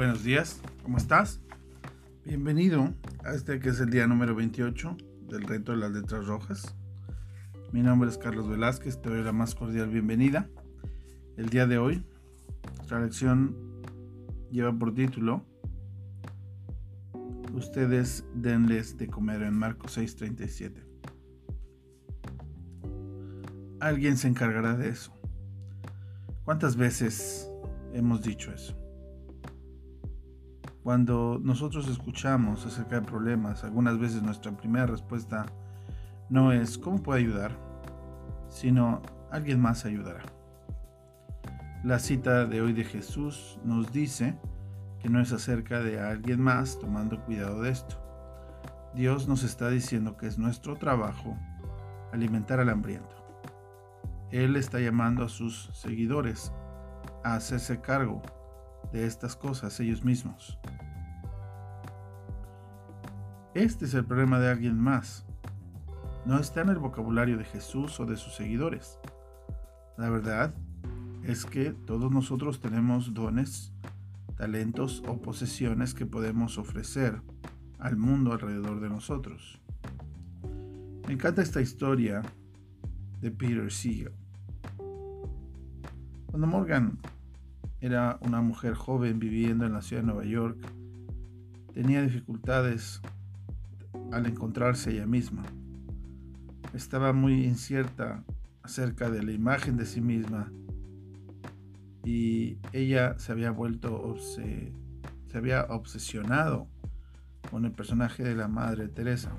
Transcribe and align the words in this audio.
Buenos 0.00 0.24
días, 0.24 0.62
¿cómo 0.82 0.96
estás? 0.96 1.42
Bienvenido 2.24 2.94
a 3.22 3.34
este 3.34 3.60
que 3.60 3.68
es 3.68 3.80
el 3.80 3.90
día 3.90 4.06
número 4.06 4.34
28 4.34 4.96
del 5.28 5.42
reto 5.42 5.72
de 5.72 5.76
las 5.76 5.90
letras 5.90 6.24
rojas. 6.24 6.74
Mi 7.70 7.82
nombre 7.82 8.08
es 8.08 8.16
Carlos 8.16 8.48
Velázquez, 8.48 9.02
te 9.02 9.10
doy 9.10 9.22
la 9.22 9.32
más 9.32 9.54
cordial 9.54 9.90
bienvenida. 9.90 10.48
El 11.36 11.50
día 11.50 11.66
de 11.66 11.76
hoy, 11.76 12.02
nuestra 12.76 12.98
lección 12.98 13.54
lleva 14.50 14.72
por 14.72 14.94
título 14.94 15.44
Ustedes 17.52 18.24
denles 18.34 18.96
de 18.96 19.06
comer 19.06 19.42
en 19.42 19.52
Marcos 19.52 19.98
6:37. 19.98 20.82
Alguien 23.80 24.16
se 24.16 24.28
encargará 24.28 24.78
de 24.78 24.88
eso. 24.88 25.12
¿Cuántas 26.44 26.76
veces 26.76 27.50
hemos 27.92 28.22
dicho 28.22 28.50
eso? 28.50 28.79
Cuando 30.82 31.38
nosotros 31.42 31.88
escuchamos 31.88 32.64
acerca 32.64 33.00
de 33.00 33.06
problemas, 33.06 33.64
algunas 33.64 33.98
veces 33.98 34.22
nuestra 34.22 34.52
primera 34.52 34.86
respuesta 34.86 35.46
no 36.30 36.52
es 36.52 36.78
¿cómo 36.78 37.02
puedo 37.02 37.18
ayudar? 37.18 37.52
sino 38.48 39.00
alguien 39.30 39.60
más 39.60 39.84
ayudará. 39.84 40.22
La 41.84 41.98
cita 41.98 42.44
de 42.46 42.60
hoy 42.60 42.72
de 42.72 42.84
Jesús 42.84 43.58
nos 43.64 43.90
dice 43.92 44.36
que 44.98 45.08
no 45.08 45.20
es 45.20 45.32
acerca 45.32 45.80
de 45.80 46.00
alguien 46.00 46.40
más 46.40 46.78
tomando 46.78 47.24
cuidado 47.24 47.62
de 47.62 47.70
esto. 47.70 47.96
Dios 48.94 49.28
nos 49.28 49.44
está 49.44 49.70
diciendo 49.70 50.16
que 50.16 50.26
es 50.26 50.36
nuestro 50.36 50.76
trabajo 50.76 51.38
alimentar 52.12 52.60
al 52.60 52.68
hambriento. 52.68 53.16
Él 54.30 54.56
está 54.56 54.80
llamando 54.80 55.24
a 55.24 55.28
sus 55.28 55.70
seguidores 55.72 56.52
a 57.24 57.34
hacerse 57.34 57.80
cargo 57.80 58.20
de 58.92 59.06
estas 59.06 59.36
cosas 59.36 59.78
ellos 59.80 60.04
mismos. 60.04 60.58
Este 63.54 63.84
es 63.84 63.94
el 63.94 64.04
problema 64.04 64.38
de 64.38 64.50
alguien 64.50 64.78
más. 64.78 65.26
No 66.24 66.38
está 66.38 66.60
en 66.60 66.68
el 66.68 66.78
vocabulario 66.78 67.36
de 67.36 67.44
Jesús 67.44 67.98
o 67.98 68.06
de 68.06 68.16
sus 68.16 68.34
seguidores. 68.34 69.00
La 69.96 70.08
verdad 70.08 70.54
es 71.24 71.44
que 71.44 71.72
todos 71.72 72.10
nosotros 72.10 72.60
tenemos 72.60 73.12
dones, 73.12 73.72
talentos 74.36 75.02
o 75.06 75.20
posesiones 75.20 75.94
que 75.94 76.06
podemos 76.06 76.58
ofrecer 76.58 77.22
al 77.78 77.96
mundo 77.96 78.32
alrededor 78.32 78.80
de 78.80 78.88
nosotros. 78.88 79.60
Me 81.06 81.14
encanta 81.14 81.42
esta 81.42 81.60
historia 81.60 82.22
de 83.20 83.30
Peter 83.30 83.70
Siegel. 83.72 84.12
Cuando 86.26 86.46
Morgan 86.46 86.98
era 87.80 88.18
una 88.22 88.40
mujer 88.40 88.74
joven 88.74 89.18
viviendo 89.18 89.64
en 89.64 89.72
la 89.72 89.82
ciudad 89.82 90.02
de 90.02 90.06
Nueva 90.06 90.24
York, 90.24 90.58
tenía 91.72 92.02
dificultades 92.02 93.00
al 94.12 94.26
encontrarse 94.26 94.92
ella 94.92 95.06
misma. 95.06 95.42
Estaba 96.74 97.12
muy 97.12 97.44
incierta 97.44 98.24
acerca 98.62 99.10
de 99.10 99.22
la 99.22 99.32
imagen 99.32 99.76
de 99.76 99.86
sí 99.86 100.00
misma 100.00 100.52
y 102.04 102.58
ella 102.72 103.18
se 103.18 103.32
había 103.32 103.50
vuelto, 103.50 104.16
se, 104.18 104.72
había 105.34 105.64
obsesionado 105.64 106.68
con 107.50 107.64
el 107.64 107.72
personaje 107.72 108.22
de 108.22 108.34
la 108.34 108.48
Madre 108.48 108.88
Teresa. 108.88 109.32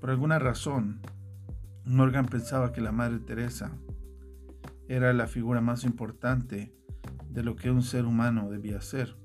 Por 0.00 0.10
alguna 0.10 0.38
razón, 0.38 1.00
Morgan 1.84 2.26
pensaba 2.26 2.72
que 2.72 2.80
la 2.80 2.92
Madre 2.92 3.18
Teresa 3.18 3.72
era 4.90 5.12
la 5.12 5.28
figura 5.28 5.60
más 5.60 5.84
importante 5.84 6.74
de 7.28 7.44
lo 7.44 7.54
que 7.54 7.70
un 7.70 7.82
ser 7.82 8.06
humano 8.06 8.50
debía 8.50 8.80
ser. 8.80 9.16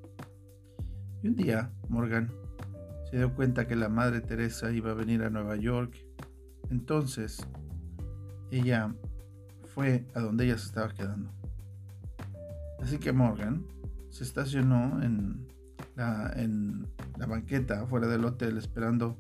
Y 1.23 1.29
un 1.29 1.35
día, 1.35 1.71
Morgan 1.89 2.31
se 3.09 3.17
dio 3.17 3.33
cuenta 3.33 3.67
que 3.67 3.75
la 3.75 3.89
Madre 3.89 4.21
Teresa 4.21 4.71
iba 4.71 4.91
a 4.91 4.93
venir 4.93 5.23
a 5.23 5.31
Nueva 5.31 5.55
York. 5.55 5.97
Entonces, 6.69 7.47
ella 8.51 8.93
fue 9.73 10.05
a 10.13 10.19
donde 10.19 10.45
ella 10.45 10.59
se 10.59 10.67
estaba 10.67 10.93
quedando. 10.93 11.31
Así 12.79 12.99
que 12.99 13.11
Morgan 13.11 13.65
se 14.11 14.23
estacionó 14.23 15.01
en 15.01 15.47
la, 15.95 16.31
banqueta 17.27 17.87
fuera 17.87 18.05
del 18.07 18.23
hotel 18.23 18.59
esperando 18.59 19.17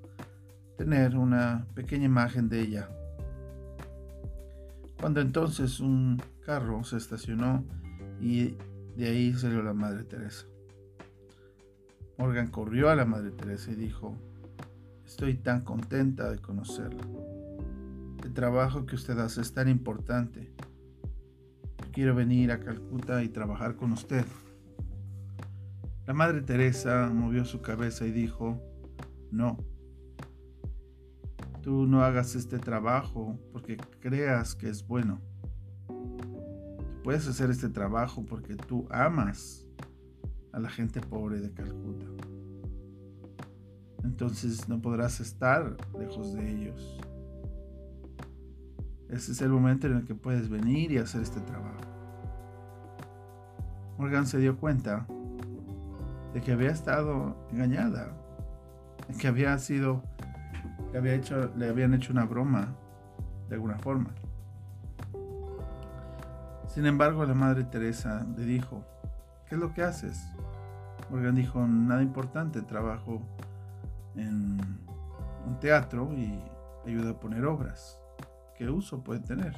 tener 0.77 1.17
una 1.17 1.65
pequeña 1.73 2.05
imagen 2.05 2.49
de 2.49 2.61
ella. 2.61 2.89
Cuando 4.99 5.21
entonces 5.21 5.79
un 5.79 6.21
carro 6.45 6.83
se 6.83 6.97
estacionó 6.97 7.65
y 8.21 8.55
de 8.95 9.07
ahí 9.07 9.33
salió 9.33 9.63
la 9.63 9.73
Madre 9.73 10.03
Teresa. 10.03 10.45
Morgan 12.17 12.47
corrió 12.47 12.89
a 12.89 12.95
la 12.95 13.05
Madre 13.05 13.31
Teresa 13.31 13.71
y 13.71 13.75
dijo, 13.75 14.15
estoy 15.05 15.35
tan 15.35 15.61
contenta 15.61 16.29
de 16.29 16.37
conocerla. 16.37 17.03
El 18.23 18.33
trabajo 18.33 18.85
que 18.85 18.95
usted 18.95 19.17
hace 19.17 19.41
es 19.41 19.53
tan 19.53 19.67
importante. 19.67 20.53
Quiero 21.91 22.15
venir 22.15 22.51
a 22.51 22.59
Calcuta 22.59 23.23
y 23.23 23.29
trabajar 23.29 23.75
con 23.75 23.91
usted. 23.91 24.25
La 26.05 26.13
Madre 26.13 26.41
Teresa 26.41 27.09
movió 27.11 27.43
su 27.43 27.61
cabeza 27.61 28.05
y 28.05 28.11
dijo, 28.11 28.61
no, 29.31 29.57
tú 31.61 31.87
no 31.87 32.03
hagas 32.03 32.35
este 32.35 32.59
trabajo 32.59 33.39
porque 33.51 33.77
creas 33.99 34.53
que 34.53 34.69
es 34.69 34.85
bueno 34.85 35.19
puedes 37.05 37.27
hacer 37.27 37.51
este 37.51 37.69
trabajo 37.69 38.25
porque 38.25 38.55
tú 38.55 38.87
amas 38.89 39.63
a 40.51 40.59
la 40.59 40.69
gente 40.69 40.99
pobre 41.01 41.39
de 41.39 41.53
Calcuta. 41.53 42.07
Entonces 44.03 44.67
no 44.67 44.81
podrás 44.81 45.19
estar 45.19 45.77
lejos 45.99 46.33
de 46.33 46.49
ellos. 46.49 46.99
Ese 49.07 49.33
es 49.33 49.41
el 49.43 49.49
momento 49.49 49.85
en 49.85 49.97
el 49.97 50.05
que 50.05 50.15
puedes 50.15 50.49
venir 50.49 50.91
y 50.93 50.97
hacer 50.97 51.21
este 51.21 51.41
trabajo. 51.41 51.77
Morgan 53.99 54.25
se 54.25 54.39
dio 54.39 54.57
cuenta 54.57 55.05
de 56.33 56.41
que 56.41 56.53
había 56.53 56.71
estado 56.71 57.37
engañada, 57.51 58.17
de 59.07 59.13
que 59.15 59.27
había 59.27 59.55
sido, 59.59 60.01
que 60.91 60.97
había 60.97 61.13
hecho, 61.13 61.53
le 61.55 61.69
habían 61.69 61.93
hecho 61.93 62.11
una 62.11 62.25
broma 62.25 62.75
de 63.47 63.53
alguna 63.53 63.77
forma. 63.77 64.15
Sin 66.75 66.85
embargo, 66.85 67.25
la 67.25 67.33
Madre 67.33 67.63
Teresa 67.63 68.27
le 68.37 68.43
dijo, 68.43 68.83
¿qué 69.47 69.55
es 69.55 69.61
lo 69.61 69.73
que 69.73 69.81
haces? 69.81 70.27
Morgan 71.09 71.35
dijo, 71.35 71.65
nada 71.65 72.01
importante, 72.01 72.61
trabajo 72.63 73.21
en 74.17 74.59
un 75.47 75.59
teatro 75.61 76.11
y 76.11 76.37
ayuda 76.85 77.11
a 77.11 77.13
poner 77.17 77.45
obras. 77.45 77.97
¿Qué 78.57 78.69
uso 78.69 79.01
puede 79.05 79.21
tener? 79.21 79.55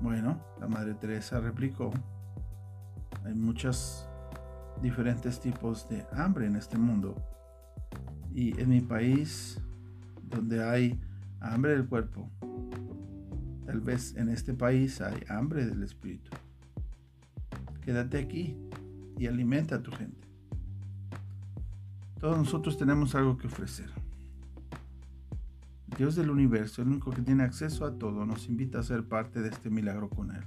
Bueno, 0.00 0.40
la 0.58 0.68
Madre 0.68 0.94
Teresa 0.94 1.38
replicó, 1.38 1.90
hay 3.26 3.34
muchos 3.34 4.08
diferentes 4.80 5.38
tipos 5.38 5.86
de 5.90 6.06
hambre 6.12 6.46
en 6.46 6.56
este 6.56 6.78
mundo. 6.78 7.14
Y 8.32 8.58
en 8.58 8.70
mi 8.70 8.80
país, 8.80 9.60
donde 10.22 10.66
hay 10.66 10.98
hambre 11.40 11.72
del 11.72 11.86
cuerpo, 11.86 12.30
Tal 13.68 13.82
vez 13.82 14.16
en 14.16 14.30
este 14.30 14.54
país 14.54 15.02
hay 15.02 15.22
hambre 15.28 15.66
del 15.66 15.82
espíritu. 15.82 16.30
Quédate 17.82 18.16
aquí 18.16 18.56
y 19.18 19.26
alimenta 19.26 19.74
a 19.74 19.82
tu 19.82 19.92
gente. 19.92 20.26
Todos 22.18 22.38
nosotros 22.38 22.78
tenemos 22.78 23.14
algo 23.14 23.36
que 23.36 23.46
ofrecer. 23.46 23.90
Dios 25.98 26.16
del 26.16 26.30
universo, 26.30 26.80
el 26.80 26.88
único 26.88 27.10
que 27.10 27.20
tiene 27.20 27.42
acceso 27.42 27.84
a 27.84 27.98
todo, 27.98 28.24
nos 28.24 28.48
invita 28.48 28.78
a 28.78 28.82
ser 28.82 29.06
parte 29.06 29.42
de 29.42 29.50
este 29.50 29.68
milagro 29.68 30.08
con 30.08 30.34
Él. 30.34 30.44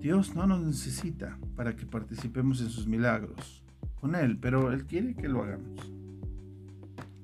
Dios 0.00 0.34
no 0.34 0.48
nos 0.48 0.60
necesita 0.60 1.38
para 1.54 1.76
que 1.76 1.86
participemos 1.86 2.60
en 2.62 2.70
sus 2.70 2.88
milagros 2.88 3.62
con 3.94 4.16
Él, 4.16 4.38
pero 4.40 4.72
Él 4.72 4.86
quiere 4.86 5.14
que 5.14 5.28
lo 5.28 5.44
hagamos. 5.44 5.92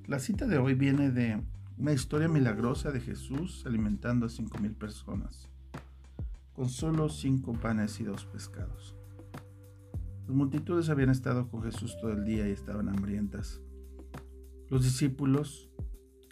La 0.06 0.20
cita 0.20 0.46
de 0.46 0.58
hoy 0.58 0.74
viene 0.74 1.10
de 1.10 1.42
una 1.80 1.94
historia 1.94 2.28
milagrosa 2.28 2.92
de 2.92 3.00
Jesús 3.00 3.64
alimentando 3.64 4.26
a 4.26 4.28
cinco 4.28 4.58
mil 4.58 4.74
personas, 4.74 5.48
con 6.52 6.68
solo 6.68 7.08
cinco 7.08 7.54
panes 7.54 7.98
y 8.00 8.04
dos 8.04 8.26
pescados. 8.26 8.94
Las 10.26 10.36
multitudes 10.36 10.90
habían 10.90 11.08
estado 11.08 11.48
con 11.48 11.62
Jesús 11.62 11.96
todo 11.98 12.12
el 12.12 12.26
día 12.26 12.46
y 12.46 12.50
estaban 12.50 12.90
hambrientas. 12.90 13.62
Los 14.68 14.84
discípulos 14.84 15.70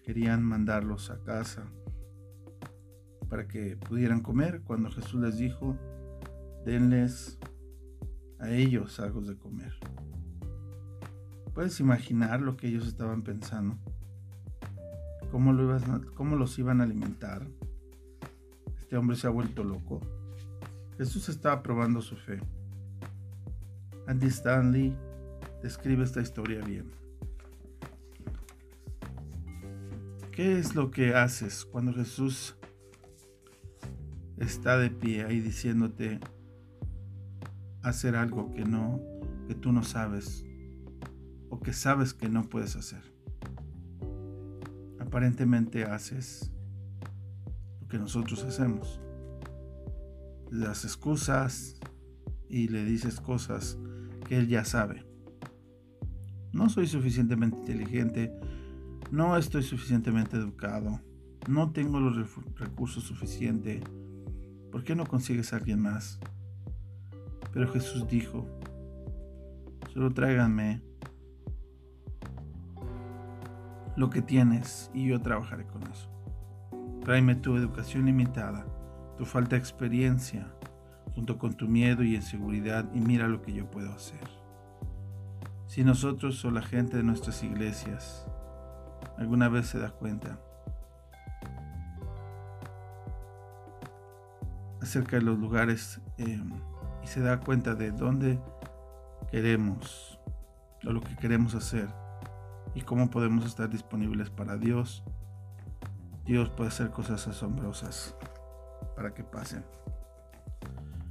querían 0.04 0.44
mandarlos 0.44 1.10
a 1.10 1.22
casa 1.22 1.64
para 3.30 3.48
que 3.48 3.78
pudieran 3.78 4.20
comer 4.20 4.60
cuando 4.64 4.90
Jesús 4.90 5.18
les 5.18 5.38
dijo, 5.38 5.78
denles 6.66 7.38
a 8.38 8.50
ellos 8.50 9.00
algo 9.00 9.22
de 9.22 9.38
comer. 9.38 9.72
¿Puedes 11.54 11.80
imaginar 11.80 12.42
lo 12.42 12.58
que 12.58 12.68
ellos 12.68 12.86
estaban 12.86 13.22
pensando? 13.22 13.78
¿Cómo, 15.30 15.52
los 15.52 16.58
iban 16.58 16.80
a 16.80 16.84
alimentar? 16.84 17.46
Este 18.78 18.96
hombre 18.96 19.16
se 19.16 19.26
ha 19.26 19.30
vuelto 19.30 19.62
loco. 19.62 20.00
Jesús 20.96 21.28
estaba 21.28 21.62
probando 21.62 22.00
su 22.00 22.16
fe. 22.16 22.40
Andy 24.06 24.28
Stanley 24.28 24.96
describe 25.62 26.02
esta 26.02 26.22
historia 26.22 26.64
bien. 26.64 26.90
¿Qué 30.32 30.58
es 30.58 30.74
lo 30.74 30.90
que 30.90 31.14
haces 31.14 31.66
cuando 31.66 31.92
Jesús 31.92 32.56
está 34.38 34.78
de 34.78 34.90
pie 34.90 35.24
ahí 35.24 35.40
diciéndote 35.40 36.20
hacer 37.82 38.16
algo 38.16 38.52
que 38.54 38.64
no 38.64 39.00
que 39.46 39.54
tú 39.54 39.72
no 39.72 39.82
sabes 39.82 40.44
o 41.48 41.60
que 41.60 41.72
sabes 41.72 42.14
que 42.14 42.28
no 42.28 42.44
puedes 42.48 42.76
hacer? 42.76 43.17
Aparentemente 45.08 45.84
haces 45.84 46.52
lo 47.80 47.88
que 47.88 47.98
nosotros 47.98 48.44
hacemos. 48.44 49.00
Le 50.50 50.66
das 50.66 50.84
excusas 50.84 51.80
y 52.46 52.68
le 52.68 52.84
dices 52.84 53.18
cosas 53.18 53.78
que 54.26 54.36
él 54.36 54.48
ya 54.48 54.66
sabe. 54.66 55.06
No 56.52 56.68
soy 56.68 56.86
suficientemente 56.86 57.56
inteligente, 57.56 58.30
no 59.10 59.38
estoy 59.38 59.62
suficientemente 59.62 60.36
educado, 60.36 61.00
no 61.48 61.72
tengo 61.72 62.00
los 62.00 62.14
recursos 62.56 63.04
suficientes. 63.04 63.82
¿Por 64.70 64.84
qué 64.84 64.94
no 64.94 65.06
consigues 65.06 65.54
a 65.54 65.56
alguien 65.56 65.80
más? 65.80 66.20
Pero 67.54 67.72
Jesús 67.72 68.06
dijo, 68.08 68.46
solo 69.94 70.12
tráiganme 70.12 70.82
lo 73.98 74.10
que 74.10 74.22
tienes 74.22 74.92
y 74.94 75.08
yo 75.08 75.20
trabajaré 75.20 75.66
con 75.66 75.82
eso. 75.90 76.08
Tráeme 77.04 77.34
tu 77.34 77.56
educación 77.56 78.06
limitada, 78.06 78.64
tu 79.16 79.24
falta 79.24 79.56
de 79.56 79.58
experiencia, 79.58 80.46
junto 81.16 81.36
con 81.36 81.54
tu 81.54 81.66
miedo 81.66 82.04
y 82.04 82.14
inseguridad 82.14 82.88
y 82.94 83.00
mira 83.00 83.26
lo 83.26 83.42
que 83.42 83.52
yo 83.52 83.68
puedo 83.68 83.92
hacer. 83.92 84.20
Si 85.66 85.82
nosotros 85.82 86.44
o 86.44 86.52
la 86.52 86.62
gente 86.62 86.96
de 86.96 87.02
nuestras 87.02 87.42
iglesias 87.42 88.24
alguna 89.16 89.48
vez 89.48 89.66
se 89.66 89.80
da 89.80 89.90
cuenta 89.90 90.38
acerca 94.80 95.16
de 95.16 95.22
los 95.22 95.40
lugares 95.40 96.00
em, 96.18 96.52
y 97.02 97.06
se 97.08 97.20
da 97.20 97.40
cuenta 97.40 97.74
de 97.74 97.90
dónde 97.90 98.38
queremos 99.32 100.20
o 100.86 100.92
lo 100.92 101.00
que 101.00 101.16
queremos 101.16 101.56
hacer 101.56 101.88
y 102.78 102.82
cómo 102.82 103.10
podemos 103.10 103.44
estar 103.44 103.68
disponibles 103.68 104.30
para 104.30 104.56
Dios, 104.56 105.02
Dios 106.24 106.48
puede 106.50 106.68
hacer 106.68 106.90
cosas 106.90 107.26
asombrosas 107.26 108.14
para 108.94 109.12
que 109.12 109.24
pasen. 109.24 109.64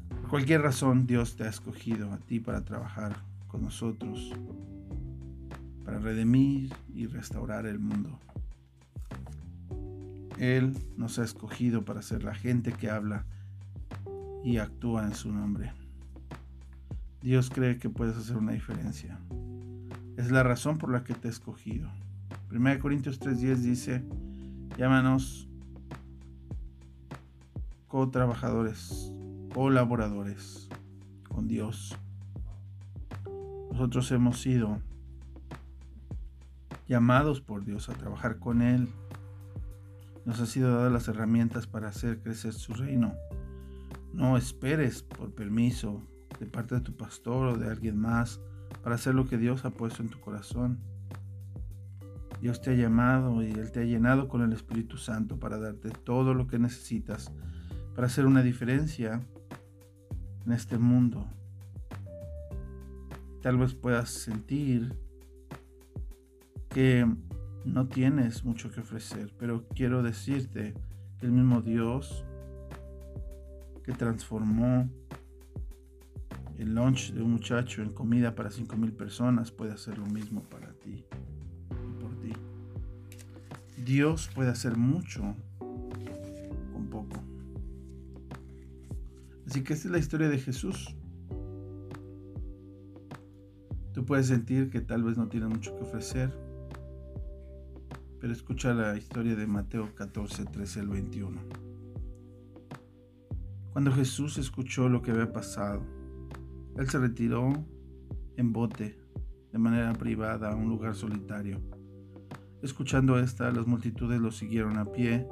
Por 0.09 0.29
cualquier 0.29 0.61
razón, 0.61 1.05
Dios 1.05 1.35
te 1.35 1.43
ha 1.43 1.49
escogido 1.49 2.13
a 2.13 2.19
ti 2.19 2.39
para 2.39 2.63
trabajar 2.63 3.17
con 3.49 3.63
nosotros, 3.63 4.33
para 5.83 5.99
redimir 5.99 6.73
y 6.93 7.07
restaurar 7.07 7.65
el 7.65 7.79
mundo. 7.79 8.17
Él 10.39 10.73
nos 10.95 11.19
ha 11.19 11.25
escogido 11.25 11.83
para 11.83 12.01
ser 12.01 12.23
la 12.23 12.33
gente 12.33 12.71
que 12.71 12.89
habla 12.89 13.25
y 14.41 14.59
actúa 14.59 15.03
en 15.03 15.15
su 15.15 15.33
nombre. 15.33 15.73
Dios 17.21 17.49
cree 17.49 17.77
que 17.77 17.89
puedes 17.89 18.15
hacer 18.15 18.37
una 18.37 18.53
diferencia. 18.53 19.19
Es 20.17 20.31
la 20.31 20.41
razón 20.41 20.79
por 20.79 20.91
la 20.91 21.03
que 21.03 21.13
te 21.13 21.27
he 21.27 21.31
escogido. 21.31 21.91
1 22.51 22.79
Corintios 22.79 23.19
3:10 23.19 23.57
dice, 23.57 24.03
llámanos 24.75 25.47
co-trabajadores, 27.87 29.13
colaboradores 29.53 30.69
con 31.29 31.47
Dios. 31.47 31.95
Nosotros 33.71 34.11
hemos 34.11 34.41
sido 34.41 34.81
llamados 36.87 37.39
por 37.39 37.63
Dios 37.63 37.87
a 37.89 37.93
trabajar 37.93 38.39
con 38.39 38.63
Él. 38.63 38.89
Nos 40.25 40.39
ha 40.39 40.47
sido 40.47 40.75
dadas 40.75 40.91
las 40.91 41.07
herramientas 41.07 41.67
para 41.67 41.89
hacer 41.89 42.23
crecer 42.23 42.53
su 42.53 42.73
reino. 42.73 43.13
No 44.13 44.35
esperes 44.35 45.03
por 45.03 45.35
permiso 45.35 46.01
de 46.39 46.47
parte 46.47 46.73
de 46.73 46.81
tu 46.81 46.97
pastor 46.97 47.49
o 47.49 47.57
de 47.57 47.69
alguien 47.69 47.97
más 47.97 48.41
para 48.87 48.95
hacer 48.95 49.15
lo 49.15 49.27
que 49.27 49.37
Dios 49.37 49.65
ha 49.65 49.71
puesto 49.71 50.01
en 50.01 50.07
tu 50.07 50.21
corazón. 50.21 50.79
Dios 52.39 52.61
te 52.61 52.69
ha 52.69 52.73
llamado 52.73 53.43
y 53.43 53.51
Él 53.51 53.69
te 53.69 53.81
ha 53.81 53.83
llenado 53.83 54.29
con 54.29 54.41
el 54.41 54.53
Espíritu 54.53 54.95
Santo 54.95 55.37
para 55.37 55.59
darte 55.59 55.89
todo 55.89 56.33
lo 56.33 56.47
que 56.47 56.57
necesitas 56.57 57.29
para 57.93 58.07
hacer 58.07 58.25
una 58.25 58.41
diferencia 58.41 59.21
en 60.45 60.53
este 60.53 60.77
mundo. 60.77 61.27
Tal 63.41 63.57
vez 63.57 63.73
puedas 63.73 64.09
sentir 64.09 64.95
que 66.69 67.05
no 67.65 67.89
tienes 67.89 68.45
mucho 68.45 68.71
que 68.71 68.79
ofrecer, 68.79 69.33
pero 69.37 69.67
quiero 69.75 70.01
decirte 70.01 70.75
que 71.19 71.25
el 71.25 71.33
mismo 71.33 71.61
Dios 71.61 72.23
que 73.83 73.91
transformó 73.91 74.89
el 76.57 76.73
lunch 76.73 77.13
de 77.13 77.21
un 77.21 77.31
muchacho 77.31 77.81
en 77.83 77.91
comida 77.91 78.33
para 78.33 78.49
5.000 78.49 78.91
personas 78.93 79.51
puede 79.51 79.73
hacer 79.73 79.97
lo 79.97 80.07
mismo 80.07 80.41
para 80.43 80.73
ti 80.73 81.05
y 81.69 82.01
por 82.01 82.15
ti. 82.19 82.33
Dios 83.85 84.29
puede 84.33 84.49
hacer 84.49 84.75
mucho 84.75 85.35
con 85.59 86.87
poco. 86.89 87.17
Así 89.45 89.63
que 89.63 89.73
esta 89.73 89.87
es 89.87 89.91
la 89.91 89.99
historia 89.99 90.29
de 90.29 90.39
Jesús. 90.39 90.95
Tú 93.93 94.05
puedes 94.05 94.27
sentir 94.27 94.69
que 94.69 94.81
tal 94.81 95.03
vez 95.03 95.17
no 95.17 95.27
tienes 95.27 95.49
mucho 95.49 95.75
que 95.75 95.83
ofrecer, 95.83 96.31
pero 98.19 98.33
escucha 98.33 98.73
la 98.73 98.97
historia 98.97 99.35
de 99.35 99.45
Mateo 99.47 99.93
14, 99.93 100.45
13 100.45 100.79
al 100.79 100.89
21. 100.89 101.39
Cuando 103.73 103.91
Jesús 103.91 104.37
escuchó 104.39 104.89
lo 104.89 105.03
que 105.03 105.11
había 105.11 105.31
pasado, 105.31 105.83
él 106.77 106.89
se 106.89 106.99
retiró 106.99 107.53
en 108.35 108.53
bote, 108.53 108.97
de 109.51 109.57
manera 109.57 109.93
privada, 109.93 110.51
a 110.51 110.55
un 110.55 110.69
lugar 110.69 110.95
solitario. 110.95 111.59
Escuchando 112.61 113.19
esta, 113.19 113.51
las 113.51 113.65
multitudes 113.65 114.19
lo 114.19 114.31
siguieron 114.31 114.77
a 114.77 114.85
pie 114.85 115.27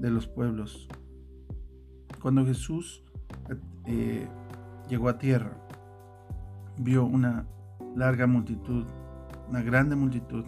de 0.00 0.10
los 0.10 0.26
pueblos. 0.26 0.88
Cuando 2.20 2.44
Jesús 2.44 3.04
eh, 3.86 4.26
llegó 4.88 5.08
a 5.08 5.18
tierra, 5.18 5.56
vio 6.78 7.04
una 7.04 7.46
larga 7.94 8.26
multitud, 8.26 8.84
una 9.48 9.62
grande 9.62 9.96
multitud 9.96 10.44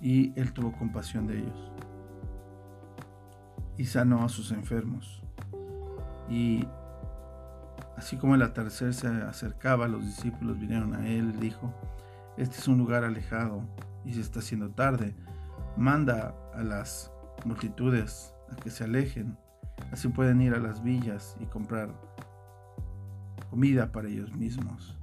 y 0.00 0.38
él 0.38 0.52
tuvo 0.52 0.72
compasión 0.72 1.26
de 1.26 1.38
ellos 1.38 1.72
y 3.76 3.84
sanó 3.86 4.24
a 4.24 4.28
sus 4.28 4.52
enfermos. 4.52 5.22
Y 6.28 6.66
así 7.96 8.16
como 8.16 8.34
el 8.34 8.42
atardecer 8.42 8.94
se 8.94 9.08
acercaba, 9.08 9.88
los 9.88 10.04
discípulos 10.04 10.58
vinieron 10.58 10.94
a 10.94 11.06
él 11.08 11.34
y 11.36 11.40
dijo, 11.40 11.72
este 12.36 12.58
es 12.58 12.68
un 12.68 12.78
lugar 12.78 13.04
alejado 13.04 13.62
y 14.04 14.14
se 14.14 14.20
está 14.20 14.40
haciendo 14.40 14.70
tarde. 14.70 15.14
Manda 15.76 16.34
a 16.54 16.62
las 16.62 17.12
multitudes 17.44 18.34
a 18.52 18.56
que 18.56 18.70
se 18.70 18.84
alejen, 18.84 19.36
así 19.92 20.08
pueden 20.08 20.40
ir 20.40 20.54
a 20.54 20.60
las 20.60 20.82
villas 20.82 21.36
y 21.40 21.46
comprar 21.46 21.94
comida 23.50 23.92
para 23.92 24.08
ellos 24.08 24.34
mismos. 24.34 24.98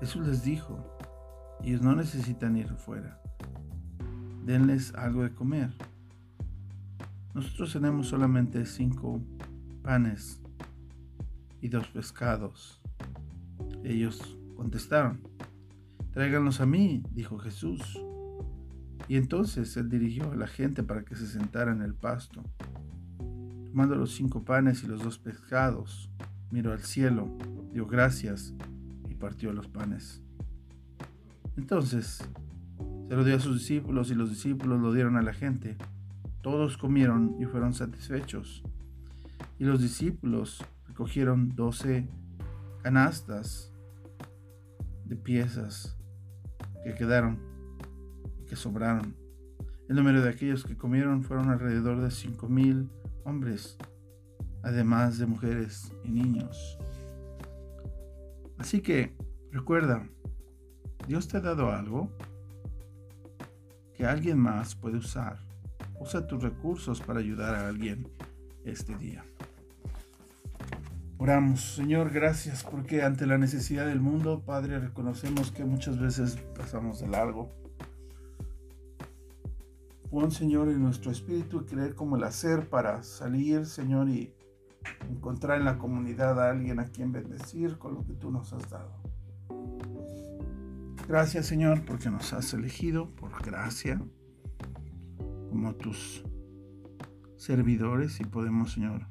Jesús 0.00 0.26
les 0.26 0.42
dijo, 0.42 0.78
ellos 1.62 1.80
no 1.80 1.94
necesitan 1.94 2.56
ir 2.56 2.68
fuera, 2.74 3.20
denles 4.44 4.94
algo 4.94 5.22
de 5.22 5.34
comer. 5.34 5.70
Nosotros 7.34 7.72
tenemos 7.72 8.08
solamente 8.08 8.64
cinco 8.64 9.20
panes 9.82 10.40
y 11.66 11.68
dos 11.68 11.88
pescados. 11.88 12.80
Ellos 13.82 14.38
contestaron, 14.54 15.20
tráiganlos 16.12 16.60
a 16.60 16.66
mí, 16.66 17.02
dijo 17.10 17.38
Jesús. 17.38 18.00
Y 19.08 19.16
entonces 19.16 19.76
él 19.76 19.88
dirigió 19.88 20.30
a 20.30 20.36
la 20.36 20.46
gente 20.46 20.84
para 20.84 21.04
que 21.04 21.16
se 21.16 21.26
sentara 21.26 21.72
en 21.72 21.82
el 21.82 21.94
pasto. 21.94 22.44
Tomando 23.18 23.96
los 23.96 24.14
cinco 24.14 24.44
panes 24.44 24.84
y 24.84 24.86
los 24.86 25.02
dos 25.02 25.18
pescados, 25.18 26.08
miró 26.52 26.72
al 26.72 26.82
cielo, 26.82 27.36
dio 27.72 27.86
gracias 27.86 28.54
y 29.10 29.14
partió 29.14 29.52
los 29.52 29.66
panes. 29.66 30.22
Entonces 31.56 32.22
se 33.08 33.16
lo 33.16 33.24
dio 33.24 33.34
a 33.34 33.40
sus 33.40 33.58
discípulos 33.58 34.12
y 34.12 34.14
los 34.14 34.30
discípulos 34.30 34.80
lo 34.80 34.92
dieron 34.92 35.16
a 35.16 35.22
la 35.22 35.32
gente. 35.32 35.76
Todos 36.42 36.78
comieron 36.78 37.34
y 37.40 37.44
fueron 37.44 37.74
satisfechos. 37.74 38.62
Y 39.58 39.64
los 39.64 39.82
discípulos 39.82 40.64
recogieron 40.96 41.54
doce 41.54 42.08
canastas 42.82 43.70
de 45.04 45.14
piezas 45.14 45.94
que 46.84 46.94
quedaron 46.94 47.38
y 48.40 48.46
que 48.46 48.56
sobraron. 48.56 49.14
El 49.90 49.96
número 49.96 50.22
de 50.22 50.30
aquellos 50.30 50.64
que 50.64 50.74
comieron 50.74 51.22
fueron 51.22 51.50
alrededor 51.50 52.00
de 52.00 52.10
cinco 52.10 52.48
mil 52.48 52.88
hombres, 53.24 53.76
además 54.62 55.18
de 55.18 55.26
mujeres 55.26 55.92
y 56.02 56.08
niños. 56.08 56.78
Así 58.56 58.80
que 58.80 59.14
recuerda, 59.52 60.08
Dios 61.06 61.28
te 61.28 61.36
ha 61.36 61.40
dado 61.42 61.72
algo 61.72 62.10
que 63.92 64.06
alguien 64.06 64.38
más 64.38 64.74
puede 64.74 64.96
usar. 64.96 65.40
Usa 66.00 66.26
tus 66.26 66.42
recursos 66.42 67.02
para 67.02 67.20
ayudar 67.20 67.54
a 67.54 67.68
alguien 67.68 68.08
este 68.64 68.96
día. 68.96 69.26
Oramos, 71.18 71.76
Señor, 71.76 72.10
gracias 72.10 72.62
porque 72.62 73.02
ante 73.02 73.26
la 73.26 73.38
necesidad 73.38 73.86
del 73.86 74.00
mundo, 74.00 74.42
Padre, 74.44 74.78
reconocemos 74.78 75.50
que 75.50 75.64
muchas 75.64 75.98
veces 75.98 76.36
pasamos 76.54 77.00
de 77.00 77.08
largo. 77.08 77.48
Pon, 80.10 80.30
Señor, 80.30 80.68
en 80.68 80.82
nuestro 80.82 81.10
espíritu 81.10 81.62
y 81.62 81.64
creer 81.64 81.94
como 81.94 82.16
el 82.16 82.24
hacer 82.24 82.68
para 82.68 83.02
salir, 83.02 83.64
Señor, 83.64 84.10
y 84.10 84.34
encontrar 85.08 85.58
en 85.58 85.64
la 85.64 85.78
comunidad 85.78 86.38
a 86.38 86.50
alguien 86.50 86.80
a 86.80 86.84
quien 86.84 87.12
bendecir 87.12 87.78
con 87.78 87.94
lo 87.94 88.04
que 88.04 88.12
tú 88.12 88.30
nos 88.30 88.52
has 88.52 88.68
dado. 88.68 88.92
Gracias, 91.08 91.46
Señor, 91.46 91.84
porque 91.86 92.10
nos 92.10 92.34
has 92.34 92.52
elegido 92.52 93.08
por 93.14 93.30
gracia 93.42 94.02
como 95.48 95.74
tus 95.76 96.24
servidores 97.38 98.20
y 98.20 98.24
podemos, 98.24 98.72
Señor, 98.72 99.06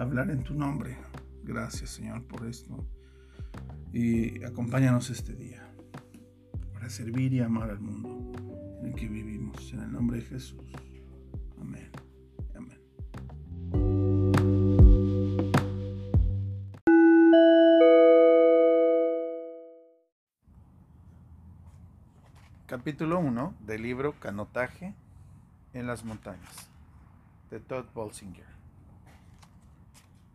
hablar 0.00 0.30
en 0.30 0.42
tu 0.42 0.54
nombre. 0.54 0.96
Gracias, 1.44 1.90
Señor, 1.90 2.24
por 2.24 2.46
esto. 2.46 2.86
Y 3.92 4.42
acompáñanos 4.44 5.10
este 5.10 5.34
día 5.34 5.70
para 6.72 6.88
servir 6.88 7.32
y 7.34 7.40
amar 7.40 7.70
al 7.70 7.80
mundo 7.80 8.32
en 8.80 8.86
el 8.86 8.94
que 8.94 9.08
vivimos. 9.08 9.72
En 9.72 9.80
el 9.80 9.92
nombre 9.92 10.18
de 10.18 10.24
Jesús. 10.24 10.64
Amén. 11.60 11.90
Amén. 12.56 12.80
Capítulo 22.66 23.18
1 23.18 23.54
del 23.66 23.82
libro 23.82 24.18
Canotaje 24.18 24.94
en 25.74 25.86
las 25.86 26.04
montañas 26.04 26.70
de 27.50 27.60
Todd 27.60 27.84
Bolsinger. 27.94 28.59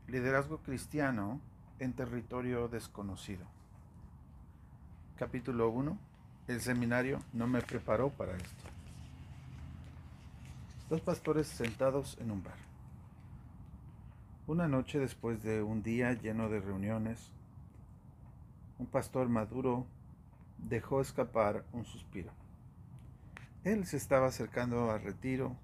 Liderazgo 0.07 0.59
cristiano 0.59 1.41
en 1.79 1.93
territorio 1.93 2.67
desconocido. 2.67 3.43
Capítulo 5.17 5.69
1. 5.69 5.97
El 6.47 6.62
seminario 6.62 7.19
no 7.33 7.47
me 7.47 7.59
preparó 7.63 8.12
para 8.12 8.35
esto. 8.35 8.69
Dos 10.91 11.01
pastores 11.01 11.47
sentados 11.47 12.19
en 12.21 12.29
un 12.29 12.43
bar. 12.43 12.57
Una 14.45 14.67
noche 14.67 15.00
después 15.00 15.41
de 15.41 15.63
un 15.63 15.81
día 15.81 16.13
lleno 16.13 16.50
de 16.50 16.59
reuniones, 16.59 17.31
un 18.77 18.85
pastor 18.85 19.27
maduro 19.27 19.88
dejó 20.59 21.01
escapar 21.01 21.65
un 21.74 21.83
suspiro. 21.83 22.31
Él 23.63 23.88
se 23.88 23.97
estaba 23.97 24.27
acercando 24.27 24.91
al 24.91 25.01
retiro 25.01 25.55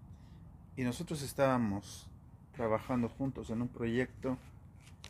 y 0.76 0.84
nosotros 0.84 1.22
estábamos 1.22 2.11
trabajando 2.54 3.10
juntos 3.10 3.50
en 3.50 3.62
un 3.62 3.68
proyecto 3.68 4.38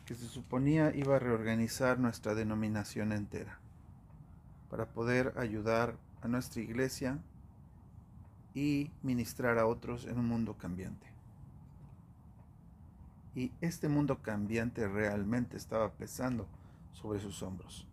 que 0.06 0.16
se 0.16 0.28
suponía 0.28 0.96
iba 0.96 1.16
a 1.16 1.20
reorganizar 1.20 2.00
nuestra 2.00 2.36
denominación 2.36 3.12
entera 3.12 3.60
para 4.70 4.86
poder 4.86 5.34
ayudar 5.38 5.98
a 6.22 6.28
nuestra 6.28 6.62
iglesia 6.62 7.20
y 8.54 8.92
ministrar 9.04 9.58
a 9.58 9.66
otros 9.66 10.06
en 10.06 10.18
un 10.18 10.28
mundo 10.28 10.58
cambiante. 10.58 11.08
Y 13.36 13.52
este 13.62 13.88
mundo 13.90 14.22
cambiante 14.22 14.88
realmente 14.88 15.58
estaba 15.58 15.92
pesando 15.92 16.48
sobre 16.92 17.20
sus 17.20 17.42
hombros. 17.44 17.88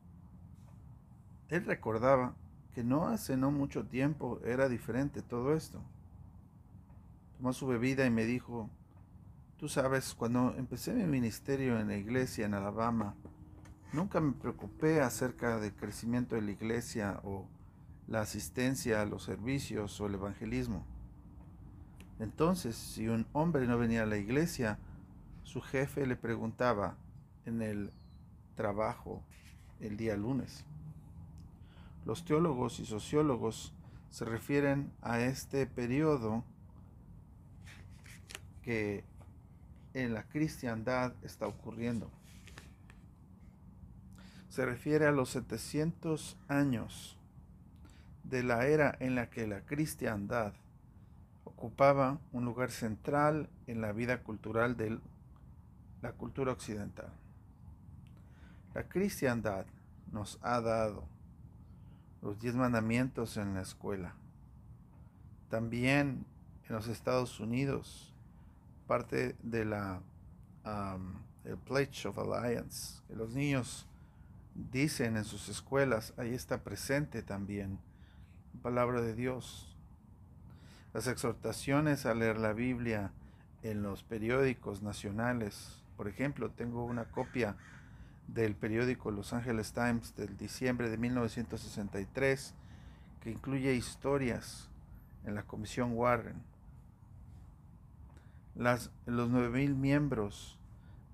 Él 1.48 1.64
recordaba 1.64 2.34
que 2.74 2.84
no 2.84 3.08
hace 3.08 3.36
no 3.36 3.50
mucho 3.50 3.84
tiempo 3.86 4.40
era 4.44 4.68
diferente 4.68 5.22
todo 5.22 5.54
esto. 5.54 5.80
Tomó 7.36 7.52
su 7.52 7.66
bebida 7.66 8.04
y 8.04 8.10
me 8.10 8.24
dijo, 8.24 8.68
Tú 9.58 9.68
sabes, 9.68 10.14
cuando 10.14 10.54
empecé 10.56 10.94
mi 10.94 11.04
ministerio 11.04 11.80
en 11.80 11.88
la 11.88 11.96
iglesia 11.96 12.46
en 12.46 12.54
Alabama, 12.54 13.16
nunca 13.92 14.20
me 14.20 14.30
preocupé 14.30 15.00
acerca 15.00 15.58
del 15.58 15.74
crecimiento 15.74 16.36
de 16.36 16.42
la 16.42 16.52
iglesia 16.52 17.18
o 17.24 17.44
la 18.06 18.20
asistencia 18.20 19.02
a 19.02 19.04
los 19.04 19.24
servicios 19.24 20.00
o 20.00 20.06
el 20.06 20.14
evangelismo. 20.14 20.86
Entonces, 22.20 22.76
si 22.76 23.08
un 23.08 23.26
hombre 23.32 23.66
no 23.66 23.76
venía 23.78 24.04
a 24.04 24.06
la 24.06 24.16
iglesia, 24.16 24.78
su 25.42 25.60
jefe 25.60 26.06
le 26.06 26.14
preguntaba 26.14 26.96
en 27.44 27.60
el 27.60 27.90
trabajo 28.54 29.24
el 29.80 29.96
día 29.96 30.16
lunes. 30.16 30.64
Los 32.04 32.24
teólogos 32.24 32.78
y 32.78 32.86
sociólogos 32.86 33.74
se 34.10 34.24
refieren 34.24 34.92
a 35.02 35.18
este 35.18 35.66
periodo 35.66 36.44
que 38.62 39.07
en 40.04 40.14
la 40.14 40.22
cristiandad 40.22 41.12
está 41.22 41.46
ocurriendo. 41.46 42.10
Se 44.48 44.64
refiere 44.64 45.06
a 45.06 45.12
los 45.12 45.30
700 45.30 46.36
años 46.48 47.18
de 48.22 48.42
la 48.44 48.66
era 48.66 48.96
en 49.00 49.14
la 49.14 49.28
que 49.28 49.46
la 49.46 49.62
cristiandad 49.62 50.52
ocupaba 51.44 52.20
un 52.32 52.44
lugar 52.44 52.70
central 52.70 53.48
en 53.66 53.80
la 53.80 53.92
vida 53.92 54.22
cultural 54.22 54.76
de 54.76 54.98
la 56.00 56.12
cultura 56.12 56.52
occidental. 56.52 57.12
La 58.74 58.88
cristiandad 58.88 59.66
nos 60.12 60.38
ha 60.42 60.60
dado 60.60 61.04
los 62.22 62.38
diez 62.38 62.54
mandamientos 62.54 63.36
en 63.36 63.54
la 63.54 63.62
escuela. 63.62 64.14
También 65.48 66.24
en 66.68 66.74
los 66.74 66.86
Estados 66.86 67.40
Unidos 67.40 68.07
parte 68.88 69.36
de 69.42 69.64
la 69.64 70.00
el 71.44 71.56
Pledge 71.56 72.06
of 72.06 72.18
Alliance, 72.18 73.00
que 73.06 73.14
los 73.14 73.34
niños 73.34 73.86
dicen 74.54 75.16
en 75.16 75.24
sus 75.24 75.48
escuelas, 75.48 76.12
ahí 76.16 76.34
está 76.34 76.62
presente 76.62 77.22
también 77.22 77.78
la 78.54 78.62
palabra 78.62 79.00
de 79.00 79.14
Dios. 79.14 79.76
Las 80.92 81.06
exhortaciones 81.06 82.06
a 82.06 82.14
leer 82.14 82.38
la 82.38 82.52
Biblia 82.52 83.12
en 83.62 83.82
los 83.82 84.02
periódicos 84.02 84.82
nacionales. 84.82 85.82
Por 85.96 86.08
ejemplo, 86.08 86.50
tengo 86.50 86.84
una 86.84 87.04
copia 87.04 87.56
del 88.26 88.54
periódico 88.54 89.10
Los 89.10 89.32
Angeles 89.32 89.72
Times 89.72 90.14
del 90.16 90.36
diciembre 90.36 90.90
de 90.90 90.98
1963 90.98 92.54
que 93.22 93.30
incluye 93.30 93.74
historias 93.74 94.68
en 95.24 95.34
la 95.34 95.44
Comisión 95.44 95.92
Warren 95.94 96.42
las, 98.58 98.90
los 99.06 99.30
9.000 99.30 99.76
miembros 99.76 100.58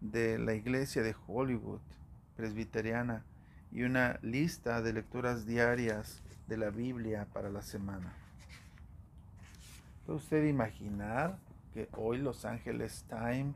de 0.01 0.39
la 0.39 0.55
iglesia 0.55 1.03
de 1.03 1.15
Hollywood 1.27 1.81
presbiteriana 2.37 3.23
y 3.71 3.83
una 3.83 4.19
lista 4.23 4.81
de 4.81 4.95
lecturas 4.95 5.47
diarias 5.47 6.23
de 6.49 6.57
la 6.57 6.71
Biblia 6.71 7.29
para 7.33 7.51
la 7.51 7.63
semana. 7.63 8.15
¿Puede 10.07 10.19
usted 10.19 10.45
imaginar 10.47 11.39
que 11.75 11.89
hoy 11.97 12.19
Los 12.19 12.47
Ángeles 12.47 13.05
Times 13.09 13.55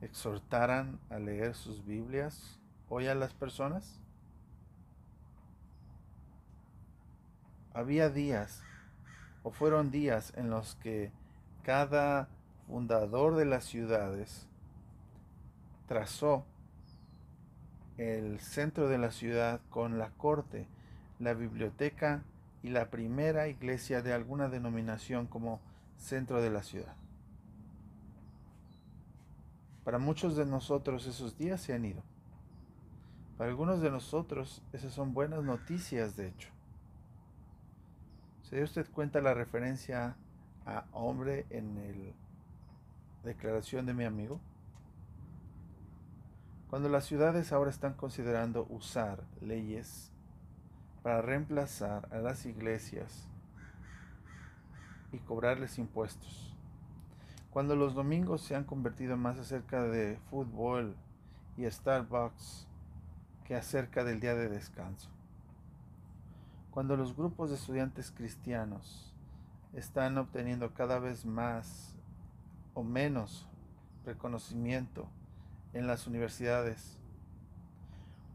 exhortaran 0.00 0.98
a 1.08 1.18
leer 1.18 1.54
sus 1.54 1.86
Biblias 1.86 2.58
hoy 2.88 3.06
a 3.06 3.14
las 3.14 3.32
personas? 3.34 4.00
Había 7.72 8.10
días, 8.10 8.62
o 9.44 9.52
fueron 9.52 9.90
días 9.92 10.32
en 10.36 10.50
los 10.50 10.74
que 10.76 11.12
cada 11.62 12.28
fundador 12.66 13.36
de 13.36 13.44
las 13.44 13.64
ciudades, 13.64 14.46
trazó 15.86 16.44
el 17.96 18.40
centro 18.40 18.88
de 18.88 18.98
la 18.98 19.10
ciudad 19.10 19.60
con 19.70 19.98
la 19.98 20.10
corte, 20.10 20.66
la 21.18 21.34
biblioteca 21.34 22.22
y 22.62 22.68
la 22.68 22.90
primera 22.90 23.48
iglesia 23.48 24.02
de 24.02 24.12
alguna 24.12 24.48
denominación 24.48 25.26
como 25.26 25.60
centro 25.96 26.42
de 26.42 26.50
la 26.50 26.62
ciudad. 26.62 26.94
Para 29.84 29.98
muchos 29.98 30.36
de 30.36 30.44
nosotros 30.44 31.06
esos 31.06 31.38
días 31.38 31.60
se 31.60 31.72
han 31.72 31.84
ido. 31.84 32.02
Para 33.38 33.50
algunos 33.50 33.80
de 33.80 33.90
nosotros 33.90 34.62
esas 34.72 34.92
son 34.92 35.14
buenas 35.14 35.44
noticias, 35.44 36.16
de 36.16 36.28
hecho. 36.28 36.48
¿Se 38.42 38.56
dio 38.56 38.64
usted 38.64 38.86
cuenta 38.90 39.20
la 39.20 39.34
referencia 39.34 40.16
a 40.64 40.84
hombre 40.92 41.46
en 41.50 41.78
el 41.78 42.14
declaración 43.26 43.86
de 43.86 43.94
mi 43.94 44.04
amigo? 44.04 44.40
Cuando 46.70 46.88
las 46.88 47.04
ciudades 47.04 47.52
ahora 47.52 47.70
están 47.70 47.94
considerando 47.94 48.66
usar 48.70 49.24
leyes 49.40 50.12
para 51.02 51.22
reemplazar 51.22 52.08
a 52.12 52.18
las 52.18 52.46
iglesias 52.46 53.28
y 55.12 55.18
cobrarles 55.18 55.78
impuestos. 55.78 56.54
Cuando 57.50 57.74
los 57.74 57.94
domingos 57.94 58.42
se 58.42 58.54
han 58.54 58.64
convertido 58.64 59.16
más 59.16 59.38
acerca 59.38 59.82
de 59.82 60.18
fútbol 60.30 60.96
y 61.56 61.68
Starbucks 61.68 62.68
que 63.44 63.56
acerca 63.56 64.04
del 64.04 64.20
día 64.20 64.34
de 64.34 64.48
descanso. 64.48 65.10
Cuando 66.70 66.96
los 66.96 67.16
grupos 67.16 67.50
de 67.50 67.56
estudiantes 67.56 68.12
cristianos 68.12 69.14
están 69.72 70.16
obteniendo 70.18 70.74
cada 70.74 70.98
vez 70.98 71.24
más 71.24 71.95
o 72.76 72.82
menos 72.84 73.48
reconocimiento 74.04 75.08
en 75.72 75.86
las 75.86 76.06
universidades, 76.06 76.98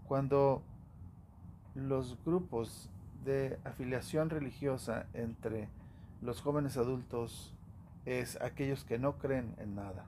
cuando 0.07 0.63
los 1.75 2.17
grupos 2.25 2.89
de 3.23 3.59
afiliación 3.63 4.31
religiosa 4.31 5.05
entre 5.13 5.69
los 6.21 6.41
jóvenes 6.41 6.75
adultos 6.75 7.53
es 8.05 8.41
aquellos 8.41 8.83
que 8.83 8.97
no 8.97 9.19
creen 9.19 9.53
en 9.59 9.75
nada. 9.75 10.05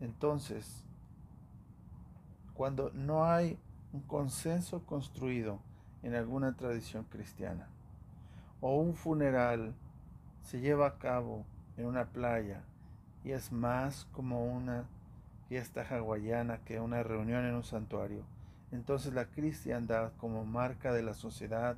Entonces, 0.00 0.86
cuando 2.54 2.90
no 2.94 3.26
hay 3.26 3.58
un 3.92 4.00
consenso 4.00 4.86
construido 4.86 5.60
en 6.02 6.14
alguna 6.14 6.56
tradición 6.56 7.04
cristiana, 7.04 7.68
o 8.62 8.78
un 8.78 8.94
funeral 8.94 9.74
se 10.40 10.60
lleva 10.60 10.86
a 10.86 10.98
cabo 10.98 11.44
en 11.78 11.86
una 11.86 12.06
playa 12.06 12.62
y 13.24 13.30
es 13.30 13.52
más 13.52 14.06
como 14.12 14.44
una 14.44 14.84
fiesta 15.48 15.86
hawaiana 15.88 16.58
que 16.64 16.80
una 16.80 17.02
reunión 17.02 17.44
en 17.46 17.54
un 17.54 17.64
santuario, 17.64 18.24
entonces 18.70 19.14
la 19.14 19.26
cristiandad 19.26 20.12
como 20.18 20.44
marca 20.44 20.92
de 20.92 21.02
la 21.02 21.14
sociedad 21.14 21.76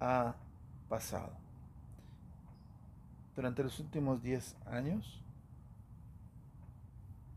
ha 0.00 0.34
pasado. 0.88 1.32
Durante 3.36 3.62
los 3.62 3.78
últimos 3.80 4.22
10 4.22 4.56
años 4.66 5.22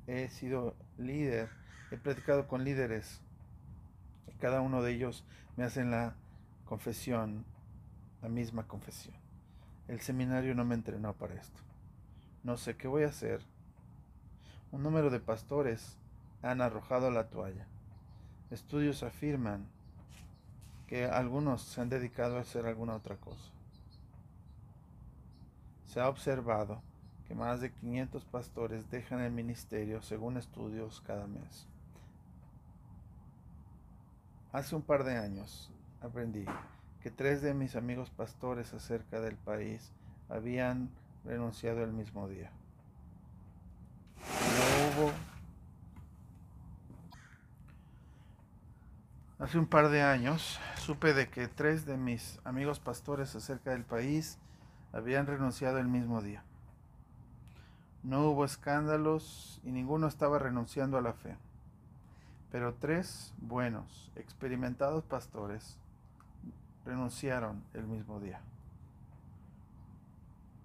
he 0.08 0.28
sido 0.28 0.76
líder, 0.98 1.50
he 1.92 1.98
platicado 1.98 2.48
con 2.48 2.64
líderes, 2.64 3.22
cada 4.40 4.60
uno 4.60 4.82
de 4.82 4.92
ellos 4.92 5.24
me 5.56 5.64
hacen 5.64 5.92
la 5.92 6.16
confesión, 6.66 7.46
la 8.22 8.28
misma 8.28 8.68
confesión. 8.68 9.16
El 9.88 10.02
seminario 10.02 10.56
no 10.56 10.66
me 10.66 10.76
entrenó 10.76 11.14
para 11.14 11.36
esto. 11.36 11.62
No 12.44 12.58
sé 12.58 12.76
qué 12.76 12.88
voy 12.88 13.04
a 13.04 13.08
hacer. 13.10 13.42
Un 14.72 14.84
número 14.84 15.10
de 15.10 15.20
pastores 15.20 15.98
han 16.42 16.62
arrojado 16.62 17.10
la 17.10 17.30
toalla. 17.30 17.66
Estudios 18.52 19.02
afirman 19.04 19.66
que 20.88 21.06
algunos 21.06 21.62
se 21.62 21.82
han 21.82 21.90
dedicado 21.90 22.38
a 22.38 22.42
hacer 22.42 22.66
alguna 22.66 22.96
otra 22.96 23.16
cosa. 23.16 23.50
Se 25.86 26.02
ha 26.02 26.10
observado 26.10 26.82
que 27.28 27.34
más 27.34 27.62
de 27.62 27.72
500 27.72 28.26
pastores 28.26 28.90
dejan 28.92 29.22
el 29.22 29.32
ministerio 29.32 30.02
según 30.02 30.38
estudios 30.38 31.02
cada 31.02 31.28
mes. 31.28 31.68
Hace 34.52 34.76
un 34.76 34.82
par 34.82 35.04
de 35.04 35.18
años 35.18 35.72
aprendí 36.02 36.46
que 37.02 37.10
tres 37.10 37.42
de 37.42 37.54
mis 37.54 37.76
amigos 37.76 38.10
pastores 38.10 38.74
acerca 38.74 39.20
del 39.20 39.36
país 39.36 39.92
habían 40.30 40.90
renunciado 41.26 41.84
el 41.84 41.94
mismo 41.94 42.28
día. 42.28 42.52
No 44.18 45.04
hubo 45.04 45.12
Hace 49.44 49.60
un 49.60 49.66
par 49.66 49.90
de 49.90 50.02
años 50.02 50.58
supe 50.78 51.14
de 51.14 51.28
que 51.28 51.50
tres 51.50 51.86
de 51.86 51.98
mis 51.98 52.40
amigos 52.46 52.80
pastores 52.80 53.36
acerca 53.36 53.72
del 53.72 53.84
país 53.84 54.38
habían 54.94 55.28
renunciado 55.28 55.80
el 55.80 55.88
mismo 55.90 56.22
día. 56.22 56.46
No 58.04 58.30
hubo 58.30 58.46
escándalos 58.46 59.60
y 59.66 59.72
ninguno 59.72 60.08
estaba 60.08 60.40
renunciando 60.40 60.98
a 60.98 61.02
la 61.02 61.12
fe. 61.12 61.36
Pero 62.54 62.76
tres 62.76 63.34
buenos, 63.38 64.14
experimentados 64.16 65.04
pastores 65.04 65.78
renunciaron 66.86 67.66
el 67.74 67.86
mismo 67.86 68.22
día. 68.22 68.40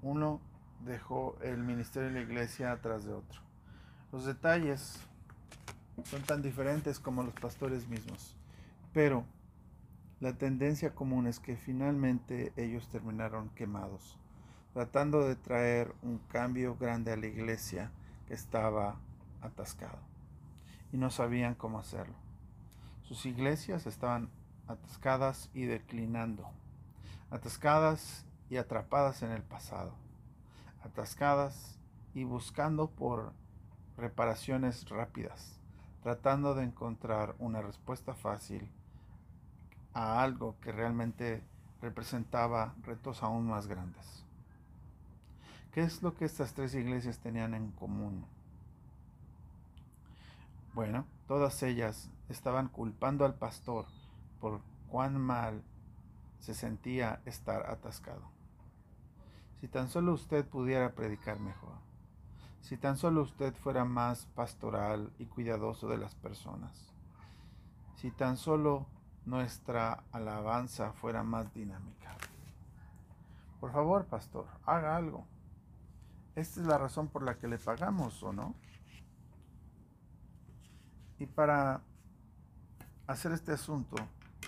Uno 0.03 0.41
dejó 0.85 1.37
el 1.43 1.59
ministerio 1.59 2.09
de 2.09 2.15
la 2.15 2.21
iglesia 2.21 2.73
atrás 2.73 3.05
de 3.05 3.13
otro. 3.13 3.41
Los 4.13 4.25
detalles 4.25 5.01
son 6.05 6.23
tan 6.23 6.43
diferentes 6.43 7.01
como 7.01 7.23
los 7.23 7.35
pastores 7.35 7.89
mismos. 7.89 8.37
Pero 8.93 9.25
la 10.21 10.33
tendencia 10.33 10.95
común 10.95 11.27
es 11.27 11.41
que 11.41 11.57
finalmente 11.57 12.53
ellos 12.57 12.89
terminaron 12.89 13.51
quemados, 13.51 14.19
tratando 14.73 15.27
de 15.27 15.37
traer 15.37 15.95
un 16.03 16.19
cambio 16.19 16.77
grande 16.77 17.13
a 17.13 17.17
la 17.17 17.27
iglesia 17.27 17.91
que 18.27 18.35
estaba 18.35 18.97
atascado 19.41 19.99
y 20.93 20.97
no 20.97 21.11
sabían 21.11 21.55
cómo 21.55 21.79
hacerlo. 21.79 22.15
Sus 23.03 23.27
iglesias 23.27 23.87
estaban 23.87 24.29
atascadas 24.67 25.51
y 25.55 25.65
declinando, 25.65 26.51
atascadas 27.31 28.25
y 28.51 28.57
atrapadas 28.57 29.23
en 29.23 29.31
el 29.33 29.43
pasado, 29.43 29.93
atascadas 30.83 31.79
y 32.15 32.25
buscando 32.25 32.91
por 32.91 33.33
reparaciones 33.97 34.89
rápidas, 34.89 35.59
tratando 36.03 36.55
de 36.55 36.65
encontrar 36.65 37.35
una 37.39 37.61
respuesta 37.61 38.15
fácil 38.15 38.71
a 39.93 40.23
algo 40.23 40.57
que 40.61 40.73
realmente 40.73 41.43
representaba 41.83 42.75
retos 42.83 43.23
aún 43.23 43.47
más 43.49 43.67
grandes. 43.67 44.25
¿Qué 45.73 45.83
es 45.83 46.03
lo 46.03 46.15
que 46.15 46.25
estas 46.25 46.55
tres 46.55 46.75
iglesias 46.75 47.19
tenían 47.19 47.55
en 47.55 47.71
común? 47.73 48.25
Bueno, 50.75 51.07
todas 51.27 51.63
ellas 51.63 52.11
estaban 52.29 52.69
culpando 52.69 53.25
al 53.25 53.35
pastor 53.35 53.87
por 54.41 54.61
cuán 54.89 55.21
mal 55.21 55.63
se 56.39 56.55
sentía 56.55 57.21
estar 57.25 57.69
atascado. 57.69 58.38
Si 59.61 59.69
tan 59.69 59.89
solo 59.89 60.13
usted 60.13 60.47
pudiera 60.47 60.95
predicar 60.95 61.41
mejor, 61.41 61.75
si 62.61 62.77
tan 62.77 62.97
solo 62.97 63.23
usted 63.23 63.55
fuera 63.55 63.85
más 63.85 64.27
pastoral 64.27 65.13
y 65.19 65.27
cuidadoso 65.27 65.89
de 65.89 65.99
las 65.99 66.15
personas, 66.15 66.93
si 67.97 68.11
tan 68.11 68.37
solo 68.37 68.87
nuestra 69.27 70.05
alabanza 70.13 70.93
fuera 70.93 71.23
más 71.23 71.53
dinámica. 71.53 72.17
Por 73.61 73.73
favor, 73.73 74.07
pastor, 74.07 74.47
haga 74.65 74.97
algo. 74.97 75.27
Esta 76.37 76.61
es 76.61 76.67
la 76.67 76.79
razón 76.79 77.09
por 77.09 77.23
la 77.23 77.37
que 77.37 77.49
le 77.49 77.59
pagamos, 77.59 78.23
¿o 78.23 78.33
no? 78.33 78.55
Y 81.19 81.27
para 81.27 81.81
hacer 83.09 83.33
este 83.33 83.53
asunto 83.53 83.97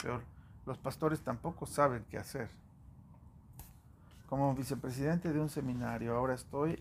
peor, 0.01 0.23
los 0.67 0.79
pastores 0.79 1.21
tampoco 1.21 1.67
saben 1.67 2.05
qué 2.09 2.19
hacer. 2.19 2.60
Como 4.31 4.55
vicepresidente 4.55 5.33
de 5.33 5.41
un 5.41 5.49
seminario, 5.49 6.17
ahora 6.17 6.35
estoy 6.35 6.81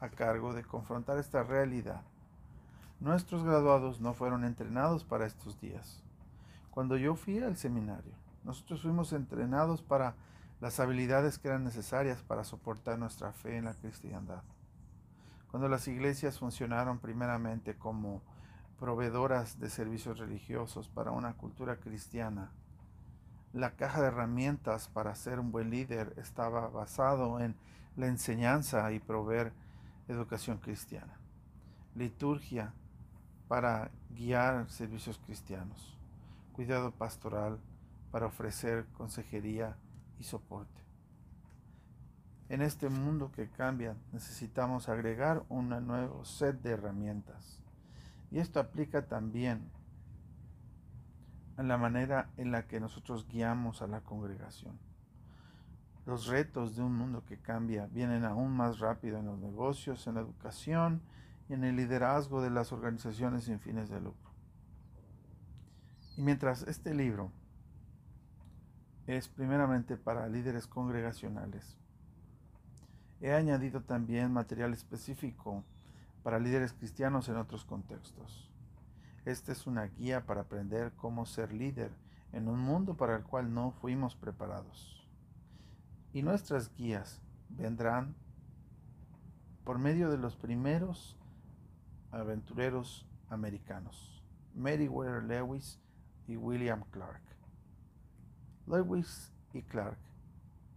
a 0.00 0.10
cargo 0.10 0.52
de 0.52 0.62
confrontar 0.62 1.16
esta 1.16 1.42
realidad. 1.42 2.02
Nuestros 3.00 3.42
graduados 3.42 4.02
no 4.02 4.12
fueron 4.12 4.44
entrenados 4.44 5.02
para 5.02 5.24
estos 5.24 5.58
días. 5.62 6.02
Cuando 6.70 6.98
yo 6.98 7.14
fui 7.14 7.38
al 7.38 7.56
seminario, 7.56 8.12
nosotros 8.44 8.82
fuimos 8.82 9.14
entrenados 9.14 9.80
para 9.80 10.14
las 10.60 10.78
habilidades 10.78 11.38
que 11.38 11.48
eran 11.48 11.64
necesarias 11.64 12.22
para 12.22 12.44
soportar 12.44 12.98
nuestra 12.98 13.32
fe 13.32 13.56
en 13.56 13.64
la 13.64 13.72
cristiandad. 13.72 14.42
Cuando 15.50 15.70
las 15.70 15.88
iglesias 15.88 16.38
funcionaron 16.38 16.98
primeramente 16.98 17.78
como 17.78 18.20
proveedoras 18.78 19.58
de 19.58 19.70
servicios 19.70 20.18
religiosos 20.18 20.90
para 20.90 21.12
una 21.12 21.32
cultura 21.32 21.76
cristiana, 21.76 22.52
la 23.52 23.72
caja 23.72 24.00
de 24.00 24.08
herramientas 24.08 24.88
para 24.88 25.14
ser 25.14 25.40
un 25.40 25.50
buen 25.50 25.70
líder 25.70 26.14
estaba 26.16 26.68
basado 26.68 27.40
en 27.40 27.56
la 27.96 28.06
enseñanza 28.06 28.92
y 28.92 29.00
proveer 29.00 29.52
educación 30.08 30.58
cristiana, 30.58 31.18
liturgia 31.94 32.72
para 33.48 33.90
guiar 34.10 34.70
servicios 34.70 35.18
cristianos, 35.18 35.98
cuidado 36.52 36.92
pastoral 36.92 37.58
para 38.12 38.26
ofrecer 38.26 38.86
consejería 38.96 39.76
y 40.18 40.24
soporte. 40.24 40.80
En 42.48 42.62
este 42.62 42.88
mundo 42.88 43.30
que 43.32 43.48
cambia 43.48 43.96
necesitamos 44.12 44.88
agregar 44.88 45.44
un 45.48 45.68
nuevo 45.86 46.24
set 46.24 46.60
de 46.62 46.70
herramientas. 46.70 47.60
Y 48.32 48.38
esto 48.38 48.58
aplica 48.60 49.06
también 49.06 49.70
a 51.60 51.62
la 51.62 51.76
manera 51.76 52.30
en 52.38 52.52
la 52.52 52.66
que 52.66 52.80
nosotros 52.80 53.28
guiamos 53.28 53.82
a 53.82 53.86
la 53.86 54.00
congregación. 54.00 54.78
Los 56.06 56.26
retos 56.26 56.74
de 56.74 56.82
un 56.82 56.96
mundo 56.96 57.22
que 57.26 57.36
cambia 57.36 57.86
vienen 57.92 58.24
aún 58.24 58.56
más 58.56 58.78
rápido 58.78 59.18
en 59.18 59.26
los 59.26 59.38
negocios, 59.38 60.06
en 60.06 60.14
la 60.14 60.22
educación 60.22 61.02
y 61.50 61.52
en 61.52 61.64
el 61.64 61.76
liderazgo 61.76 62.40
de 62.40 62.48
las 62.48 62.72
organizaciones 62.72 63.44
sin 63.44 63.60
fines 63.60 63.90
de 63.90 64.00
lucro. 64.00 64.30
Y 66.16 66.22
mientras 66.22 66.62
este 66.62 66.94
libro 66.94 67.30
es 69.06 69.28
primeramente 69.28 69.98
para 69.98 70.28
líderes 70.28 70.66
congregacionales, 70.66 71.76
he 73.20 73.34
añadido 73.34 73.82
también 73.82 74.32
material 74.32 74.72
específico 74.72 75.62
para 76.22 76.38
líderes 76.38 76.72
cristianos 76.72 77.28
en 77.28 77.36
otros 77.36 77.66
contextos. 77.66 78.49
Esta 79.24 79.52
es 79.52 79.66
una 79.66 79.84
guía 79.84 80.24
para 80.24 80.42
aprender 80.42 80.92
cómo 80.96 81.26
ser 81.26 81.52
líder 81.52 81.90
en 82.32 82.48
un 82.48 82.60
mundo 82.60 82.96
para 82.96 83.16
el 83.16 83.22
cual 83.22 83.52
no 83.52 83.72
fuimos 83.72 84.16
preparados. 84.16 85.06
Y 86.12 86.22
nuestras 86.22 86.74
guías 86.74 87.20
vendrán 87.48 88.14
por 89.64 89.78
medio 89.78 90.10
de 90.10 90.18
los 90.18 90.36
primeros 90.36 91.16
aventureros 92.10 93.06
americanos, 93.28 94.24
Meriwether 94.54 95.22
Lewis 95.22 95.78
y 96.26 96.36
William 96.36 96.82
Clark. 96.90 97.22
Lewis 98.66 99.32
y 99.52 99.62
Clark 99.62 99.98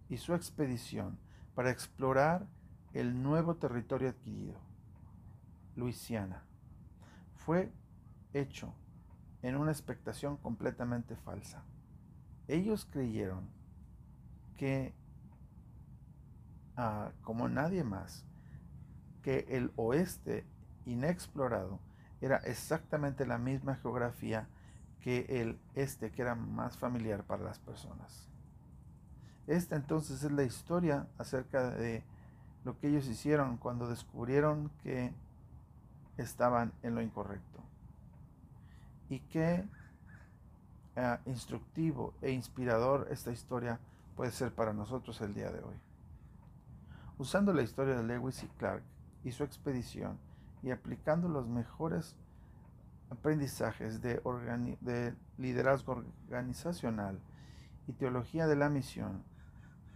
y 0.09 0.17
su 0.17 0.33
expedición 0.33 1.17
para 1.55 1.71
explorar 1.71 2.47
el 2.93 3.23
nuevo 3.23 3.55
territorio 3.55 4.09
adquirido, 4.09 4.59
Luisiana, 5.75 6.43
fue 7.35 7.71
hecho 8.33 8.73
en 9.41 9.55
una 9.55 9.71
expectación 9.71 10.37
completamente 10.37 11.15
falsa. 11.15 11.63
Ellos 12.47 12.87
creyeron 12.89 13.47
que, 14.57 14.93
ah, 16.77 17.11
como 17.21 17.49
nadie 17.49 17.83
más, 17.83 18.25
que 19.21 19.45
el 19.49 19.71
oeste 19.75 20.45
inexplorado 20.85 21.79
era 22.21 22.37
exactamente 22.37 23.25
la 23.25 23.37
misma 23.37 23.75
geografía 23.75 24.47
que 25.01 25.25
el 25.29 25.59
este, 25.75 26.11
que 26.11 26.21
era 26.21 26.35
más 26.35 26.77
familiar 26.77 27.23
para 27.23 27.43
las 27.43 27.59
personas. 27.59 28.29
Esta 29.47 29.75
entonces 29.75 30.23
es 30.23 30.31
la 30.31 30.43
historia 30.43 31.07
acerca 31.17 31.71
de 31.71 32.03
lo 32.63 32.79
que 32.79 32.87
ellos 32.87 33.07
hicieron 33.07 33.57
cuando 33.57 33.89
descubrieron 33.89 34.71
que 34.83 35.13
estaban 36.17 36.71
en 36.81 36.95
lo 36.95 37.01
incorrecto. 37.01 37.62
Y 39.13 39.19
qué 39.29 39.63
eh, 40.95 41.17
instructivo 41.27 42.15
e 42.19 42.31
inspirador 42.31 43.07
esta 43.11 43.31
historia 43.31 43.79
puede 44.15 44.31
ser 44.31 44.51
para 44.51 44.73
nosotros 44.73 45.21
el 45.21 45.35
día 45.35 45.51
de 45.51 45.59
hoy. 45.59 45.75
Usando 47.19 47.53
la 47.53 47.61
historia 47.61 47.95
de 47.95 48.01
Lewis 48.01 48.41
y 48.41 48.47
Clark 48.57 48.81
y 49.23 49.31
su 49.31 49.43
expedición 49.43 50.17
y 50.63 50.71
aplicando 50.71 51.29
los 51.29 51.47
mejores 51.47 52.15
aprendizajes 53.11 54.01
de 54.01 55.15
liderazgo 55.37 56.03
organizacional 56.25 57.19
y 57.87 57.93
teología 57.93 58.47
de 58.47 58.55
la 58.55 58.69
misión, 58.69 59.23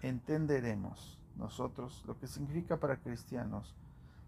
entenderemos 0.04 1.18
nosotros 1.38 2.04
lo 2.06 2.20
que 2.20 2.28
significa 2.28 2.78
para 2.78 2.98
cristianos 2.98 3.76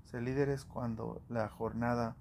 ser 0.05 0.23
líderes 0.23 0.65
cuando 0.65 1.21
la 1.29 1.47
jornada 1.47 2.15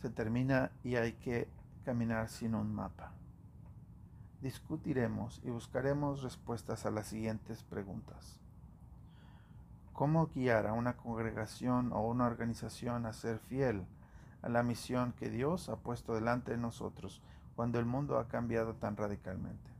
se 0.00 0.10
termina 0.10 0.70
y 0.84 0.96
hay 0.96 1.14
que 1.14 1.48
caminar 1.84 2.28
sin 2.28 2.54
un 2.54 2.74
mapa. 2.74 3.12
Discutiremos 4.40 5.40
y 5.44 5.50
buscaremos 5.50 6.22
respuestas 6.22 6.86
a 6.86 6.90
las 6.90 7.08
siguientes 7.08 7.64
preguntas. 7.64 8.38
¿Cómo 9.92 10.28
guiar 10.28 10.68
a 10.68 10.74
una 10.74 10.96
congregación 10.96 11.92
o 11.92 12.06
una 12.06 12.26
organización 12.26 13.04
a 13.04 13.12
ser 13.12 13.40
fiel 13.40 13.84
a 14.42 14.48
la 14.48 14.62
misión 14.62 15.12
que 15.12 15.28
Dios 15.28 15.68
ha 15.68 15.76
puesto 15.76 16.14
delante 16.14 16.52
de 16.52 16.58
nosotros 16.58 17.20
cuando 17.56 17.80
el 17.80 17.86
mundo 17.86 18.18
ha 18.18 18.28
cambiado 18.28 18.74
tan 18.74 18.96
radicalmente? 18.96 19.72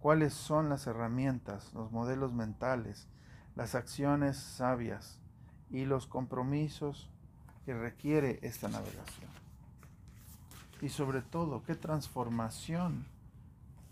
¿Cuáles 0.00 0.34
son 0.34 0.68
las 0.68 0.86
herramientas, 0.86 1.72
los 1.72 1.92
modelos 1.92 2.34
mentales, 2.34 3.08
las 3.56 3.74
acciones 3.74 4.36
sabias 4.36 5.18
y 5.70 5.86
los 5.86 6.06
compromisos 6.06 7.10
que 7.64 7.74
requiere 7.74 8.38
esta 8.42 8.68
navegación? 8.68 9.30
Y 10.80 10.88
sobre 10.88 11.22
todo, 11.22 11.62
¿qué 11.64 11.74
transformación 11.74 13.04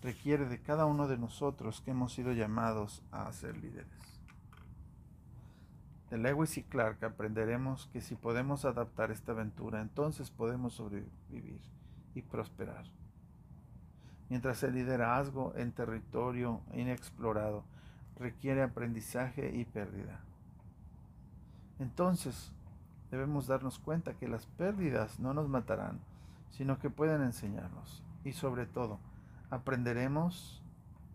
requiere 0.02 0.46
de 0.46 0.61
cada 0.61 0.87
uno 0.87 1.07
de 1.07 1.18
nosotros 1.18 1.81
que 1.81 1.90
hemos 1.90 2.12
sido 2.12 2.33
llamados 2.33 3.02
a 3.12 3.31
ser 3.33 3.57
líderes? 3.57 3.87
De 6.11 6.16
Lewis 6.16 6.57
y 6.57 6.62
Clark 6.62 7.04
aprenderemos 7.04 7.87
que 7.92 8.00
si 8.00 8.14
podemos 8.14 8.64
adaptar 8.64 9.11
esta 9.11 9.33
aventura, 9.33 9.83
entonces 9.83 10.31
podemos 10.31 10.74
sobrevivir 10.74 11.61
y 12.14 12.22
prosperar. 12.22 12.87
Mientras 14.31 14.62
el 14.62 14.74
liderazgo 14.74 15.52
en 15.57 15.72
territorio 15.72 16.62
inexplorado 16.72 17.64
requiere 18.16 18.62
aprendizaje 18.62 19.54
y 19.54 19.64
pérdida. 19.64 20.20
Entonces, 21.78 22.52
debemos 23.11 23.47
darnos 23.47 23.79
cuenta 23.79 24.14
que 24.14 24.29
las 24.29 24.47
pérdidas 24.47 25.18
no 25.18 25.35
nos 25.35 25.49
matarán, 25.49 26.01
sino 26.51 26.79
que 26.79 26.90
pueden 26.90 27.23
enseñarnos. 27.23 28.03
Y 28.25 28.33
sobre 28.33 28.66
todo, 28.66 28.99
aprenderemos 29.51 30.62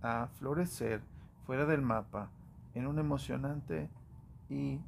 a 0.02 0.28
florecer 0.40 1.02
fuera 1.46 1.66
del 1.66 1.82
mapa 1.82 2.30
en 2.74 2.88
un 2.88 3.00
emocionante 3.00 3.90
y 4.50 4.80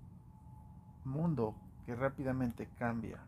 mundo 1.03 1.55
que 1.85 1.95
rápidamente 1.95 2.67
cambia 2.77 3.19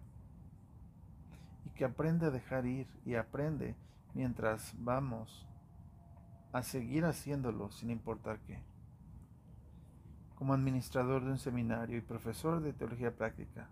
y 1.66 1.70
que 1.70 1.86
aprende 1.86 2.26
a 2.26 2.32
dejar 2.32 2.66
ir 2.66 2.88
y 3.06 3.16
aprende 3.16 3.76
mientras 4.13 4.74
vamos 4.80 5.48
a 6.52 6.63
seguir 6.63 7.06
haciéndolo 7.06 7.72
sin 7.72 7.92
importar 7.92 8.40
qué. 8.40 8.60
Como 10.38 10.54
administrador 10.54 11.26
de 11.26 11.32
un 11.32 11.39
seminario 11.39 11.97
y 11.97 12.02
profesor 12.02 12.62
de 12.62 12.71
teología 12.71 13.15
práctica, 13.15 13.69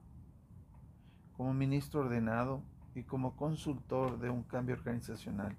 como 1.37 1.53
ministro 1.53 2.01
ordenado 2.01 2.63
y 2.95 3.03
como 3.03 3.35
consultor 3.35 4.17
de 4.17 4.31
un 4.31 4.41
cambio 4.41 4.75
organizacional 4.75 5.55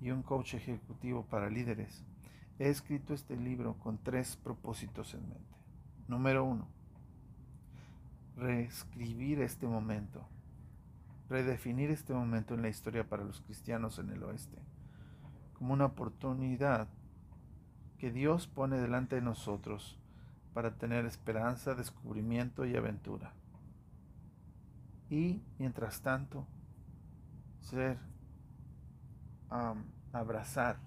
y 0.00 0.10
un 0.10 0.22
coach 0.22 0.54
ejecutivo 0.54 1.24
para 1.26 1.48
líderes, 1.48 2.04
he 2.58 2.68
escrito 2.68 3.14
este 3.14 3.36
libro 3.36 3.74
con 3.78 3.98
tres 3.98 4.36
propósitos 4.36 5.14
en 5.14 5.28
mente. 5.28 5.56
Número 6.08 6.44
uno, 6.44 6.66
reescribir 8.36 9.40
este 9.42 9.68
momento, 9.68 10.26
redefinir 11.28 11.90
este 11.90 12.14
momento 12.14 12.54
en 12.54 12.62
la 12.62 12.68
historia 12.68 13.08
para 13.08 13.22
los 13.22 13.40
cristianos 13.42 14.00
en 14.00 14.10
el 14.10 14.24
oeste, 14.24 14.58
como 15.54 15.72
una 15.72 15.86
oportunidad 15.86 16.88
que 17.98 18.10
Dios 18.10 18.48
pone 18.48 18.80
delante 18.80 19.14
de 19.14 19.22
nosotros 19.22 20.01
para 20.54 20.72
tener 20.72 21.06
esperanza, 21.06 21.74
descubrimiento 21.74 22.64
y 22.66 22.76
aventura. 22.76 23.32
Y, 25.08 25.42
mientras 25.58 26.00
tanto, 26.00 26.46
ser, 27.60 27.98
abrazar 30.12 30.78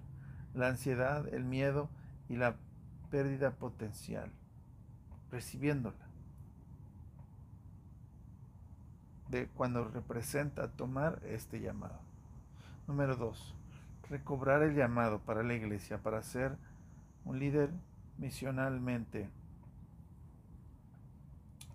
la 0.53 0.67
ansiedad, 0.67 1.27
el 1.33 1.43
miedo 1.43 1.89
y 2.29 2.37
la 2.37 2.55
pérdida 3.09 3.51
potencial 3.51 4.31
recibiéndola. 5.31 5.97
De 9.29 9.47
cuando 9.47 9.83
representa 9.85 10.71
tomar 10.71 11.21
este 11.25 11.59
llamado. 11.59 11.99
Número 12.87 13.15
dos, 13.15 13.55
recobrar 14.09 14.61
el 14.61 14.75
llamado 14.75 15.19
para 15.19 15.43
la 15.43 15.55
iglesia, 15.55 16.01
para 16.01 16.21
ser 16.21 16.57
un 17.25 17.39
líder 17.39 17.71
misionalmente. 18.17 19.29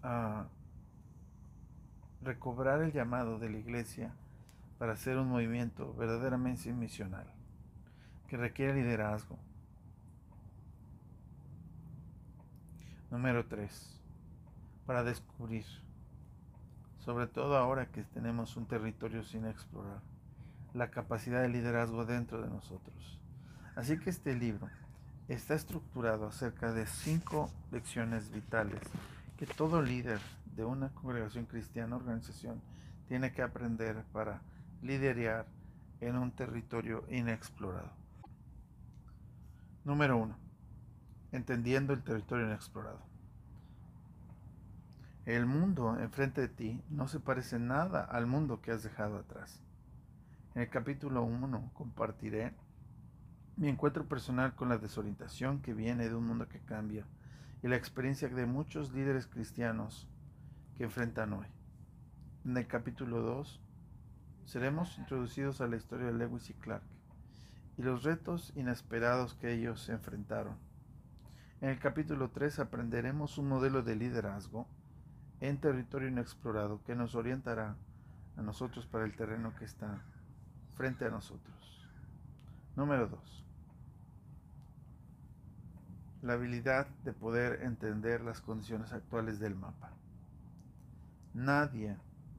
A 0.03 0.47
recobrar 2.23 2.83
el 2.83 2.93
llamado 2.93 3.39
de 3.39 3.51
la 3.51 3.59
iglesia 3.59 4.13
para 4.79 4.97
ser 4.97 5.19
un 5.19 5.29
movimiento 5.29 5.95
verdaderamente 5.95 6.73
misional, 6.73 7.27
que 8.29 8.37
requiere 8.37 8.75
liderazgo, 8.75 9.39
Número 13.11 13.45
3. 13.45 14.01
Para 14.87 15.03
descubrir, 15.03 15.65
sobre 17.01 17.27
todo 17.27 17.57
ahora 17.57 17.87
que 17.87 18.05
tenemos 18.05 18.57
un 18.57 18.67
territorio 18.67 19.25
sin 19.25 19.47
explorar, 19.47 20.01
la 20.75 20.93
capacidad 20.93 21.43
de 21.43 21.49
liderazgo 21.49 22.07
dentro 22.07 22.41
de 22.41 22.49
nosotros. 22.49 23.21
Así 23.75 23.99
que 23.99 24.11
este 24.11 24.37
libro 24.37 24.69
está 25.27 25.55
estructurado 25.55 26.29
acerca 26.29 26.73
de 26.73 26.87
cinco 26.87 27.51
lecciones 27.73 28.31
vitales 28.31 28.81
que 29.41 29.47
todo 29.47 29.81
líder 29.81 30.21
de 30.55 30.67
una 30.67 30.91
congregación 30.91 31.47
cristiana, 31.47 31.97
organización, 31.97 32.61
tiene 33.09 33.33
que 33.33 33.41
aprender 33.41 34.05
para 34.13 34.43
liderar 34.83 35.47
en 36.03 36.19
un 36.19 36.31
territorio 36.31 37.07
inexplorado. 37.09 37.91
Número 39.83 40.19
1 40.19 40.51
entendiendo 41.33 41.95
el 41.95 42.03
territorio 42.03 42.45
inexplorado. 42.45 43.01
El 45.25 45.47
mundo 45.47 45.99
enfrente 45.99 46.43
de 46.43 46.49
ti 46.49 46.83
no 46.91 47.09
se 47.09 47.21
parece 47.21 47.59
nada 47.59 48.05
al 48.05 48.27
mundo 48.27 48.61
que 48.61 48.73
has 48.73 48.83
dejado 48.83 49.17
atrás. 49.17 49.63
En 50.55 50.61
el 50.61 50.69
capítulo 50.69 51.23
1 51.23 51.71
compartiré 51.73 52.53
mi 53.57 53.69
encuentro 53.69 54.07
personal 54.07 54.55
con 54.55 54.69
la 54.69 54.77
desorientación 54.77 55.63
que 55.63 55.73
viene 55.73 56.11
de 56.11 56.15
un 56.15 56.27
mundo 56.27 56.47
que 56.47 56.61
cambia 56.61 57.07
y 57.63 57.69
la 57.69 57.77
experiencia 57.77 58.29
de 58.29 58.47
muchos 58.47 58.93
líderes 58.93 59.27
cristianos 59.27 60.09
que 60.77 60.85
enfrentan 60.85 61.33
hoy. 61.33 61.47
En 62.45 62.57
el 62.57 62.67
capítulo 62.67 63.21
2 63.21 63.61
seremos 64.47 64.97
introducidos 64.99 65.61
a 65.61 65.67
la 65.67 65.77
historia 65.77 66.07
de 66.07 66.15
Lewis 66.15 66.49
y 66.51 66.55
Clark 66.55 66.83
y 67.77 67.83
los 67.83 68.03
retos 68.03 68.53
inesperados 68.57 69.35
que 69.35 69.53
ellos 69.53 69.89
enfrentaron. 69.89 70.57
En 71.61 71.69
el 71.69 71.79
capítulo 71.79 72.31
3 72.31 72.61
aprenderemos 72.61 73.37
un 73.37 73.49
modelo 73.49 73.83
de 73.83 73.97
liderazgo 73.97 74.67
en 75.41 75.59
territorio 75.59 76.09
inexplorado 76.09 76.83
que 76.85 76.95
nos 76.95 77.15
orientará 77.15 77.77
a 78.37 78.43
nosotros 78.43 78.87
para 78.87 79.05
el 79.05 79.15
terreno 79.15 79.55
que 79.57 79.67
está 79.67 80.03
frente 80.75 81.05
a 81.05 81.11
nosotros. 81.11 81.87
Número 82.77 83.07
2. 83.09 83.50
La 86.23 86.35
habilidad 86.35 86.87
de 87.05 87.13
poder 87.13 87.63
entender 87.63 88.21
las 88.21 88.41
condiciones 88.41 88.93
actuales 88.93 89.39
del 89.39 89.55
mapa. 89.55 89.93
Nadie 91.33 91.97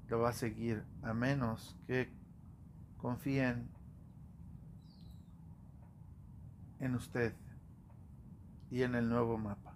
lo 0.08 0.20
va 0.20 0.30
a 0.30 0.34
seguir 0.34 0.84
a 1.02 1.14
menos 1.14 1.76
que 1.88 2.12
confíen 2.98 3.70
en 6.80 6.96
usted 6.96 7.34
y 8.70 8.84
en 8.84 8.96
el 8.96 9.10
nuevo 9.10 9.38
mapa. 9.38 9.76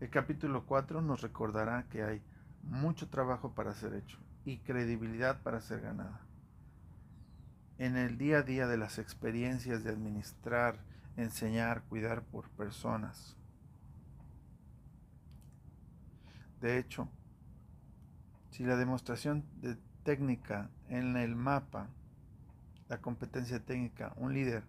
El 0.00 0.10
capítulo 0.10 0.64
4 0.66 1.02
nos 1.02 1.20
recordará 1.20 1.86
que 1.88 2.02
hay 2.02 2.22
mucho 2.62 3.08
trabajo 3.08 3.54
para 3.54 3.74
ser 3.74 3.94
hecho 3.94 4.18
y 4.44 4.58
credibilidad 4.58 5.42
para 5.42 5.60
ser 5.60 5.80
ganada 5.80 6.20
en 7.82 7.96
el 7.96 8.16
día 8.16 8.38
a 8.38 8.42
día 8.42 8.68
de 8.68 8.76
las 8.76 9.00
experiencias 9.00 9.82
de 9.82 9.90
administrar, 9.90 10.78
enseñar, 11.16 11.82
cuidar 11.88 12.22
por 12.22 12.48
personas. 12.50 13.36
De 16.62 16.78
hecho, 16.78 17.08
si 18.50 18.62
la 18.62 18.76
demostración 18.76 19.44
de 19.60 19.76
técnica 20.04 20.70
en 20.88 21.16
el 21.16 21.34
mapa, 21.34 21.88
la 22.88 23.00
competencia 23.00 23.58
técnica, 23.58 24.12
un 24.16 24.32
líder, 24.32 24.62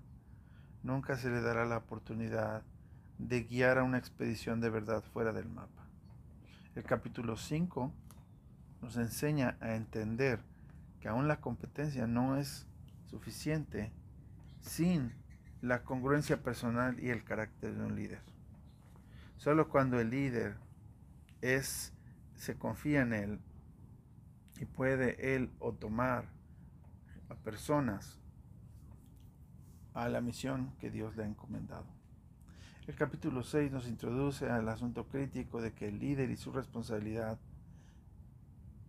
nunca 0.82 1.17
se 1.17 1.29
le 1.29 1.39
dará 1.41 1.65
la 1.65 1.77
oportunidad 1.77 2.63
de 3.19 3.43
guiar 3.43 3.77
a 3.77 3.84
una 3.84 3.99
expedición 3.99 4.60
de 4.60 4.71
verdad 4.71 5.03
fuera 5.13 5.34
del 5.34 5.47
mapa. 5.47 5.88
El 6.73 6.84
capítulo 6.84 7.38
5 7.38 7.93
nos 8.82 8.97
enseña 8.97 9.56
a 9.62 9.75
entender 9.75 10.39
que 10.99 11.10
aún 11.10 11.27
la 11.27 11.41
competencia 11.41 12.08
no 12.08 12.38
es 12.38 12.65
suficiente 13.06 13.91
sin 14.62 15.13
la 15.62 15.84
congruencia 15.84 16.41
personal 16.41 16.99
y 16.99 17.12
el 17.12 17.23
carácter 17.23 17.75
de 17.75 17.86
un 17.86 17.95
líder. 17.95 18.21
Solo 19.38 19.69
cuando 19.69 19.99
el 19.99 20.10
líder 20.10 20.58
es 21.43 21.93
se 22.36 22.56
confía 22.58 23.01
en 23.01 23.13
él 23.13 23.39
y 24.60 24.65
puede 24.65 25.36
él 25.36 25.51
o 25.60 25.73
tomar 25.73 26.25
a 27.29 27.36
personas 27.36 28.17
a 29.93 30.08
la 30.08 30.21
misión 30.21 30.73
que 30.79 30.89
Dios 30.89 31.15
le 31.17 31.23
ha 31.23 31.27
encomendado. 31.27 31.86
El 32.88 32.95
capítulo 32.95 33.43
6 33.43 33.71
nos 33.71 33.88
introduce 33.88 34.49
al 34.49 34.67
asunto 34.69 35.08
crítico 35.08 35.62
de 35.62 35.73
que 35.73 35.89
el 35.89 35.99
líder 35.99 36.29
y 36.32 36.38
su 36.38 36.51
responsabilidad 36.51 37.39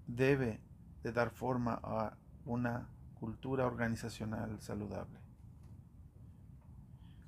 debe 0.07 0.61
de 1.03 1.13
dar 1.13 1.31
forma 1.31 1.81
a 1.83 2.17
una 2.45 2.89
cultura 3.19 3.67
organizacional 3.67 4.61
saludable. 4.61 5.19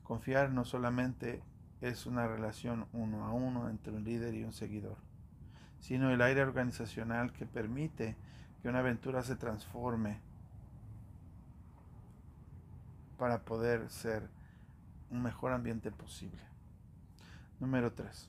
Confiar 0.05 0.51
no 0.51 0.65
solamente 0.65 1.43
es 1.81 2.07
una 2.07 2.27
relación 2.27 2.87
uno 2.93 3.27
a 3.27 3.33
uno 3.33 3.69
entre 3.69 3.93
un 3.93 4.05
líder 4.05 4.35
y 4.35 4.45
un 4.45 4.53
seguidor, 4.53 4.97
sino 5.87 6.11
el 6.11 6.21
aire 6.21 6.43
organizacional 6.43 7.33
que 7.33 7.47
permite 7.47 8.17
que 8.61 8.69
una 8.69 8.81
aventura 8.81 9.23
se 9.23 9.37
transforme 9.37 10.19
para 13.17 13.45
poder 13.45 13.89
ser 13.89 14.29
un 15.11 15.23
mejor 15.23 15.53
ambiente 15.53 15.93
posible. 15.93 16.41
Número 17.61 17.93
3. 17.93 18.29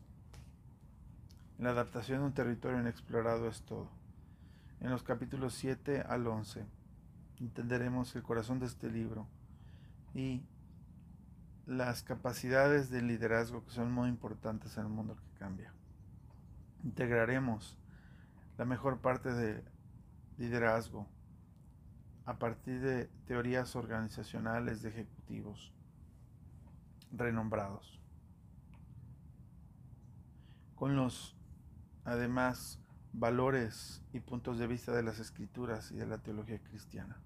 La 1.58 1.72
adaptación 1.72 2.20
de 2.20 2.26
un 2.26 2.34
territorio 2.34 2.80
inexplorado 2.80 3.48
es 3.48 3.64
todo. 3.64 3.90
En 4.80 4.92
los 4.92 5.02
capítulos 5.02 5.56
7 5.56 6.02
al 6.08 6.28
11 6.28 6.64
entenderemos 7.40 8.16
el 8.16 8.22
corazón 8.22 8.60
de 8.60 8.68
este 8.68 8.92
libro 8.92 9.26
y 10.14 10.44
las 11.66 12.04
capacidades 12.04 12.92
de 12.92 13.02
liderazgo 13.02 13.66
que 13.66 13.72
son 13.72 13.92
muy 13.92 14.10
importantes 14.10 14.78
en 14.78 14.84
el 14.84 14.90
mundo 14.90 15.16
que 15.16 15.40
cambia. 15.40 15.74
Integraremos 16.88 17.78
la 18.58 18.64
mejor 18.64 19.02
parte 19.02 19.34
de 19.34 19.62
liderazgo 20.38 21.06
a 22.26 22.40
partir 22.40 22.80
de 22.80 23.08
teorías 23.26 23.76
organizacionales 23.76 24.82
de 24.82 24.90
ejecutivos 24.92 25.74
renombrados. 27.12 28.00
Con 30.76 30.96
los, 30.96 31.36
además, 32.06 32.80
valores 33.12 34.02
y 34.14 34.22
puntos 34.22 34.58
de 34.58 34.68
vista 34.68 34.94
de 34.94 35.04
las 35.04 35.20
escrituras 35.20 35.92
y 35.92 35.96
de 35.96 36.08
la 36.08 36.20
teología 36.20 36.60
cristiana. 36.60 37.18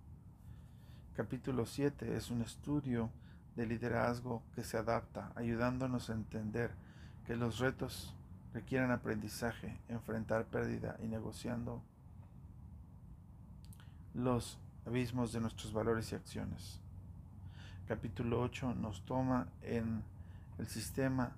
Capítulo 1.14 1.68
7 1.68 2.18
es 2.18 2.32
un 2.32 2.42
estudio 2.42 3.12
de 3.56 3.68
liderazgo 3.68 4.42
que 4.56 4.64
se 4.64 4.78
adapta, 4.78 5.32
ayudándonos 5.36 6.10
a 6.10 6.14
entender 6.14 6.72
que 7.28 7.36
los 7.36 7.60
retos 7.60 8.16
requieren 8.54 8.92
aprendizaje, 8.92 9.78
enfrentar 9.90 10.46
pérdida 10.46 10.98
y 11.02 11.08
negociando 11.08 11.82
los 14.14 14.60
abismos 14.86 15.32
de 15.32 15.40
nuestros 15.40 15.72
valores 15.72 16.12
y 16.12 16.16
acciones. 16.16 16.80
Capítulo 17.88 18.42
8 18.42 18.76
nos 18.76 19.04
toma 19.06 19.48
en 19.62 20.04
el 20.58 20.68
sistema 20.68 21.32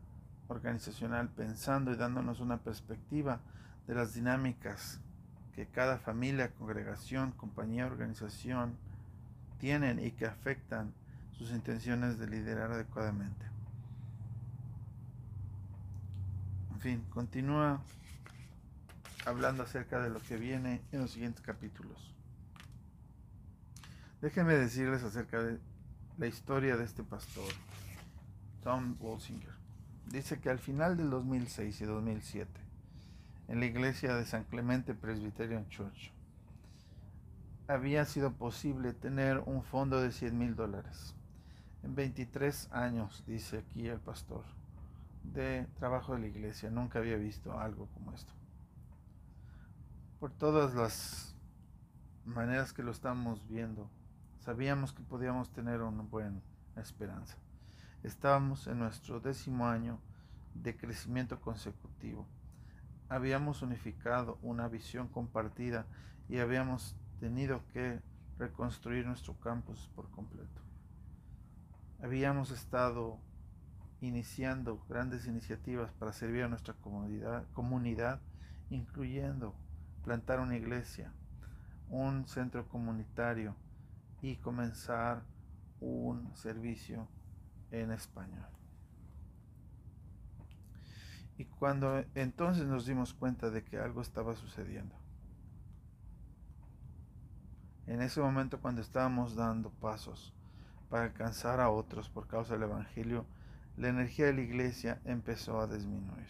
organizacional 0.47 1.29
pensando 1.29 1.91
y 1.91 1.95
dándonos 1.95 2.39
una 2.39 2.57
perspectiva 2.57 3.39
de 3.87 3.95
las 3.95 4.13
dinámicas 4.13 4.99
que 5.55 5.67
cada 5.67 5.97
familia, 5.97 6.51
congregación, 6.51 7.31
compañía, 7.31 7.85
organización 7.85 8.75
tienen 9.59 10.03
y 10.03 10.11
que 10.11 10.25
afectan 10.25 10.93
sus 11.37 11.51
intenciones 11.51 12.17
de 12.17 12.27
liderar 12.27 12.71
adecuadamente. 12.71 13.45
En 16.72 16.72
fin, 16.83 17.01
continúa 17.11 17.81
hablando 19.25 19.63
acerca 19.63 20.01
de 20.01 20.09
lo 20.09 20.21
que 20.21 20.35
viene 20.35 20.81
en 20.91 20.99
los 20.99 21.11
siguientes 21.11 21.41
capítulos. 21.41 22.13
Déjenme 24.21 24.55
decirles 24.55 25.01
acerca 25.01 25.41
de 25.41 25.61
la 26.17 26.27
historia 26.27 26.75
de 26.75 26.83
este 26.83 27.05
pastor, 27.05 27.49
Tom 28.63 28.97
Walsinger. 28.99 29.53
Dice 30.11 30.41
que 30.41 30.49
al 30.49 30.59
final 30.59 30.97
del 30.97 31.09
2006 31.09 31.79
y 31.79 31.85
2007, 31.85 32.51
en 33.47 33.61
la 33.61 33.65
iglesia 33.65 34.15
de 34.15 34.25
San 34.25 34.43
Clemente 34.43 34.93
Presbyterian 34.93 35.69
Church, 35.69 36.11
había 37.69 38.03
sido 38.03 38.33
posible 38.33 38.91
tener 38.91 39.39
un 39.45 39.63
fondo 39.63 40.01
de 40.01 40.11
100 40.11 40.37
mil 40.37 40.57
dólares. 40.57 41.15
En 41.81 41.95
23 41.95 42.73
años, 42.73 43.23
dice 43.25 43.59
aquí 43.59 43.87
el 43.87 44.01
pastor, 44.01 44.43
de 45.23 45.67
trabajo 45.75 46.13
de 46.13 46.19
la 46.19 46.27
iglesia, 46.27 46.69
nunca 46.69 46.99
había 46.99 47.17
visto 47.17 47.57
algo 47.59 47.87
como 47.93 48.13
esto. 48.13 48.33
Por 50.19 50.31
todas 50.31 50.75
las 50.75 51.35
maneras 52.25 52.73
que 52.73 52.83
lo 52.83 52.91
estamos 52.91 53.47
viendo, 53.47 53.89
sabíamos 54.39 54.93
que 54.93 55.03
podíamos 55.03 55.51
tener 55.51 55.81
una 55.81 56.03
buena 56.03 56.41
esperanza. 56.75 57.37
Estábamos 58.03 58.67
en 58.67 58.79
nuestro 58.79 59.19
décimo 59.19 59.67
año 59.67 59.99
de 60.53 60.75
crecimiento 60.75 61.39
consecutivo 61.41 62.27
habíamos 63.13 63.61
unificado 63.61 64.39
una 64.41 64.67
visión 64.67 65.07
compartida 65.07 65.85
y 66.29 66.39
habíamos 66.39 66.95
tenido 67.19 67.61
que 67.71 68.01
reconstruir 68.39 69.05
nuestro 69.05 69.39
campus 69.39 69.87
por 69.95 70.09
completo. 70.09 70.61
Habíamos 72.01 72.49
estado 72.49 73.19
iniciando 74.03 74.83
grandes 74.89 75.27
iniciativas 75.27 75.93
para 75.93 76.11
servir 76.11 76.43
a 76.43 76.49
nuestra 76.49 76.73
comunidad, 76.73 77.45
comunidad 77.53 78.19
incluyendo 78.69 79.55
plantar 80.03 80.41
una 80.41 80.57
iglesia, 80.57 81.13
un 81.89 82.27
centro 82.27 82.67
comunitario 82.67 83.55
y 84.21 84.35
comenzar 84.35 85.23
un 85.79 86.35
servicio 86.35 87.07
en 87.71 87.91
español. 87.91 88.45
Y 91.37 91.45
cuando 91.45 92.03
entonces 92.13 92.65
nos 92.65 92.85
dimos 92.85 93.13
cuenta 93.13 93.49
de 93.49 93.63
que 93.63 93.77
algo 93.77 94.01
estaba 94.01 94.35
sucediendo. 94.35 94.95
En 97.87 98.01
ese 98.01 98.19
momento 98.19 98.59
cuando 98.59 98.81
estábamos 98.81 99.35
dando 99.35 99.69
pasos 99.69 100.33
para 100.89 101.05
alcanzar 101.05 101.61
a 101.61 101.69
otros 101.69 102.09
por 102.09 102.27
causa 102.27 102.53
del 102.53 102.63
Evangelio, 102.63 103.25
la 103.77 103.89
energía 103.89 104.27
de 104.27 104.33
la 104.33 104.41
iglesia 104.41 105.01
empezó 105.05 105.59
a 105.59 105.67
disminuir. 105.67 106.27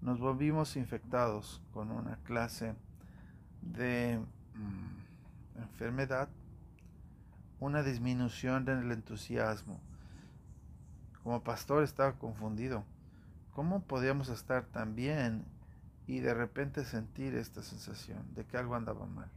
Nos 0.00 0.20
volvimos 0.20 0.76
infectados 0.76 1.62
con 1.72 1.90
una 1.90 2.16
clase 2.24 2.74
de 3.60 4.20
mm, 4.54 5.60
enfermedad, 5.62 6.28
una 7.60 7.82
disminución 7.82 8.68
en 8.68 8.78
el 8.78 8.92
entusiasmo. 8.92 9.80
Como 11.22 11.42
pastor 11.42 11.82
estaba 11.82 12.12
confundido. 12.12 12.84
¿Cómo 13.52 13.82
podíamos 13.82 14.28
estar 14.28 14.66
tan 14.66 14.94
bien 14.94 15.44
y 16.06 16.20
de 16.20 16.34
repente 16.34 16.84
sentir 16.84 17.34
esta 17.34 17.62
sensación 17.62 18.34
de 18.34 18.44
que 18.44 18.58
algo 18.58 18.74
andaba 18.74 19.06
mal? 19.06 19.30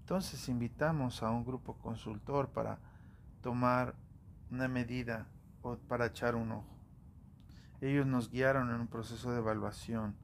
Entonces 0.00 0.48
invitamos 0.48 1.22
a 1.22 1.30
un 1.30 1.44
grupo 1.44 1.74
consultor 1.78 2.50
para 2.50 2.78
tomar 3.42 3.94
una 4.50 4.68
medida 4.68 5.26
o 5.64 5.78
para 5.78 6.06
echar 6.06 6.36
un 6.36 6.52
ojo. 6.52 6.78
Ellos 7.80 8.06
nos 8.06 8.30
guiaron 8.30 8.70
en 8.70 8.80
un 8.80 8.86
proceso 8.86 9.32
de 9.32 9.38
evaluación 9.38 10.14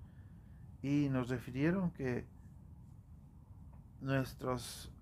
y 0.82 1.08
nos 1.10 1.28
refirieron 1.28 1.90
que 1.90 2.28
nuestros 4.00 4.92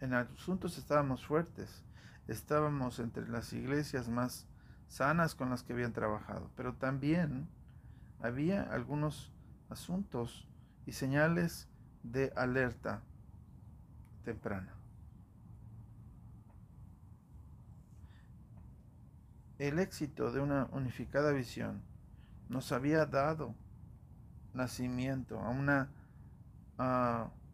en 0.00 0.14
asuntos 0.14 0.78
estábamos 0.78 1.26
fuertes, 1.26 1.84
estábamos 2.26 2.98
entre 3.00 3.28
las 3.28 3.52
iglesias 3.52 4.08
más 4.08 4.46
sanas 4.88 5.34
con 5.34 5.50
las 5.50 5.62
que 5.62 5.74
habían 5.74 5.92
trabajado, 5.92 6.50
pero 6.56 6.74
también 6.74 7.48
había 8.22 8.62
algunos 8.62 9.32
asuntos 9.68 10.48
y 10.86 10.92
señales 10.92 11.68
de 12.02 12.32
alerta 12.34 13.02
temprana. 14.24 14.79
El 19.60 19.78
éxito 19.78 20.32
de 20.32 20.40
una 20.40 20.68
unificada 20.72 21.32
visión 21.32 21.82
nos 22.48 22.72
había 22.72 23.04
dado 23.04 23.54
nacimiento 24.54 25.38
a 25.38 25.50
una 25.50 25.90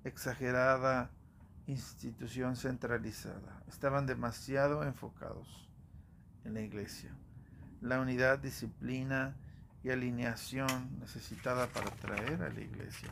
exagerada 0.04 1.10
institución 1.66 2.54
centralizada. 2.54 3.60
Estaban 3.66 4.06
demasiado 4.06 4.84
enfocados 4.84 5.68
en 6.44 6.54
la 6.54 6.60
iglesia. 6.60 7.10
La 7.80 7.98
unidad, 7.98 8.38
disciplina 8.38 9.34
y 9.82 9.90
alineación 9.90 11.00
necesitada 11.00 11.66
para 11.66 11.90
traer 11.90 12.40
a 12.40 12.50
la 12.50 12.60
iglesia 12.60 13.10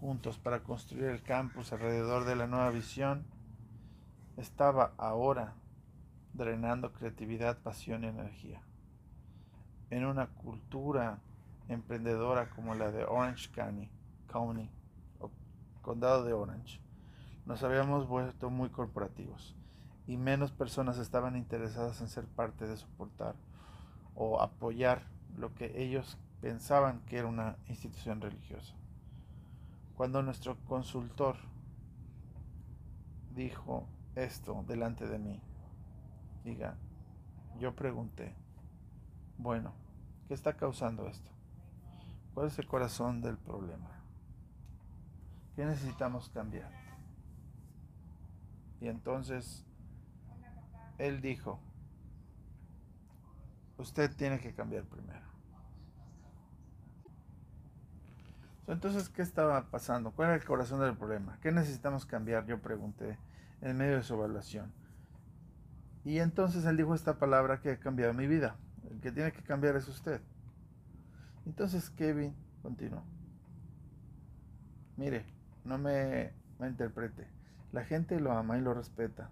juntos 0.00 0.38
para 0.38 0.64
construir 0.64 1.04
el 1.04 1.22
campus 1.22 1.72
alrededor 1.72 2.24
de 2.24 2.34
la 2.34 2.48
nueva 2.48 2.70
visión 2.70 3.24
estaba 4.36 4.92
ahora 4.96 5.54
drenando 6.38 6.92
creatividad, 6.92 7.58
pasión 7.58 8.04
y 8.04 8.06
energía. 8.06 8.62
En 9.90 10.06
una 10.06 10.28
cultura 10.28 11.18
emprendedora 11.68 12.48
como 12.48 12.74
la 12.74 12.90
de 12.90 13.04
Orange 13.04 13.50
County, 13.50 13.90
County 14.28 14.70
o 15.18 15.30
condado 15.82 16.24
de 16.24 16.32
Orange, 16.32 16.80
nos 17.44 17.62
habíamos 17.62 18.06
vuelto 18.06 18.48
muy 18.48 18.70
corporativos 18.70 19.56
y 20.06 20.16
menos 20.16 20.52
personas 20.52 20.96
estaban 20.98 21.36
interesadas 21.36 22.00
en 22.00 22.08
ser 22.08 22.24
parte 22.26 22.66
de 22.66 22.76
soportar 22.76 23.34
o 24.14 24.40
apoyar 24.40 25.02
lo 25.36 25.54
que 25.54 25.82
ellos 25.82 26.16
pensaban 26.40 27.00
que 27.00 27.18
era 27.18 27.26
una 27.26 27.56
institución 27.68 28.20
religiosa. 28.20 28.74
Cuando 29.96 30.22
nuestro 30.22 30.56
consultor 30.64 31.36
dijo 33.34 33.86
esto 34.14 34.64
delante 34.66 35.06
de 35.06 35.18
mí, 35.18 35.42
diga, 36.48 36.76
yo 37.58 37.74
pregunté, 37.74 38.34
bueno, 39.36 39.72
¿qué 40.26 40.34
está 40.34 40.54
causando 40.56 41.06
esto? 41.06 41.30
¿Cuál 42.34 42.48
es 42.48 42.58
el 42.58 42.66
corazón 42.66 43.20
del 43.20 43.36
problema? 43.36 43.90
¿Qué 45.54 45.64
necesitamos 45.64 46.28
cambiar? 46.30 46.70
Y 48.80 48.88
entonces 48.88 49.66
él 50.98 51.20
dijo, 51.20 51.60
usted 53.76 54.14
tiene 54.16 54.38
que 54.38 54.54
cambiar 54.54 54.84
primero. 54.84 55.26
Entonces, 58.68 59.08
¿qué 59.08 59.22
estaba 59.22 59.70
pasando? 59.70 60.12
¿Cuál 60.12 60.28
era 60.28 60.36
el 60.36 60.44
corazón 60.44 60.80
del 60.80 60.96
problema? 60.96 61.38
¿Qué 61.40 61.50
necesitamos 61.50 62.04
cambiar? 62.04 62.46
Yo 62.46 62.60
pregunté 62.60 63.18
en 63.62 63.76
medio 63.76 63.96
de 63.96 64.02
su 64.02 64.14
evaluación. 64.14 64.72
Y 66.08 66.20
entonces 66.20 66.64
él 66.64 66.78
dijo 66.78 66.94
esta 66.94 67.18
palabra 67.18 67.60
que 67.60 67.72
ha 67.72 67.76
cambiado 67.78 68.14
mi 68.14 68.26
vida. 68.26 68.56
El 68.90 68.98
que 68.98 69.12
tiene 69.12 69.30
que 69.30 69.42
cambiar 69.42 69.76
es 69.76 69.88
usted. 69.88 70.22
Entonces 71.44 71.90
Kevin 71.90 72.34
continuó. 72.62 73.04
Mire, 74.96 75.26
no 75.66 75.76
me, 75.76 76.32
me 76.58 76.68
interprete. 76.68 77.28
La 77.72 77.84
gente 77.84 78.20
lo 78.20 78.32
ama 78.32 78.56
y 78.56 78.62
lo 78.62 78.72
respeta. 78.72 79.28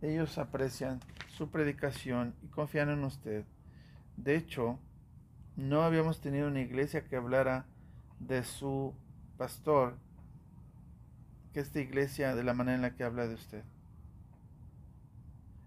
Ellos 0.00 0.38
aprecian 0.38 1.00
su 1.26 1.50
predicación 1.50 2.36
y 2.44 2.46
confían 2.46 2.90
en 2.90 3.02
usted. 3.02 3.44
De 4.16 4.36
hecho, 4.36 4.78
no 5.56 5.82
habíamos 5.82 6.20
tenido 6.20 6.46
una 6.46 6.60
iglesia 6.60 7.04
que 7.04 7.16
hablara 7.16 7.66
de 8.20 8.44
su 8.44 8.94
pastor 9.38 9.96
que 11.52 11.58
esta 11.58 11.80
iglesia 11.80 12.36
de 12.36 12.44
la 12.44 12.54
manera 12.54 12.76
en 12.76 12.82
la 12.82 12.94
que 12.94 13.02
habla 13.02 13.26
de 13.26 13.34
usted. 13.34 13.64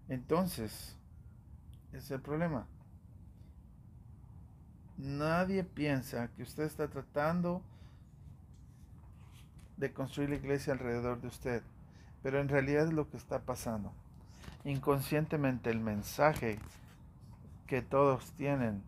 Entonces, 0.10 0.98
es 1.94 2.12
el 2.12 2.22
problema. 2.22 2.68
Nadie 4.98 5.64
piensa 5.64 6.30
que 6.30 6.44
usted 6.44 6.64
está 6.64 6.88
tratando 6.88 7.62
de 9.78 9.92
construir 9.92 10.30
la 10.30 10.36
iglesia 10.36 10.74
alrededor 10.74 11.22
de 11.22 11.28
usted, 11.28 11.64
pero 12.24 12.40
en 12.40 12.48
realidad 12.48 12.88
es 12.88 12.94
lo 12.94 13.10
que 13.10 13.18
está 13.18 13.42
pasando. 13.42 13.94
Inconscientemente 14.64 15.70
el 15.70 15.80
mensaje 15.80 16.60
que 17.68 17.82
todos 17.82 18.32
tienen 18.34 18.84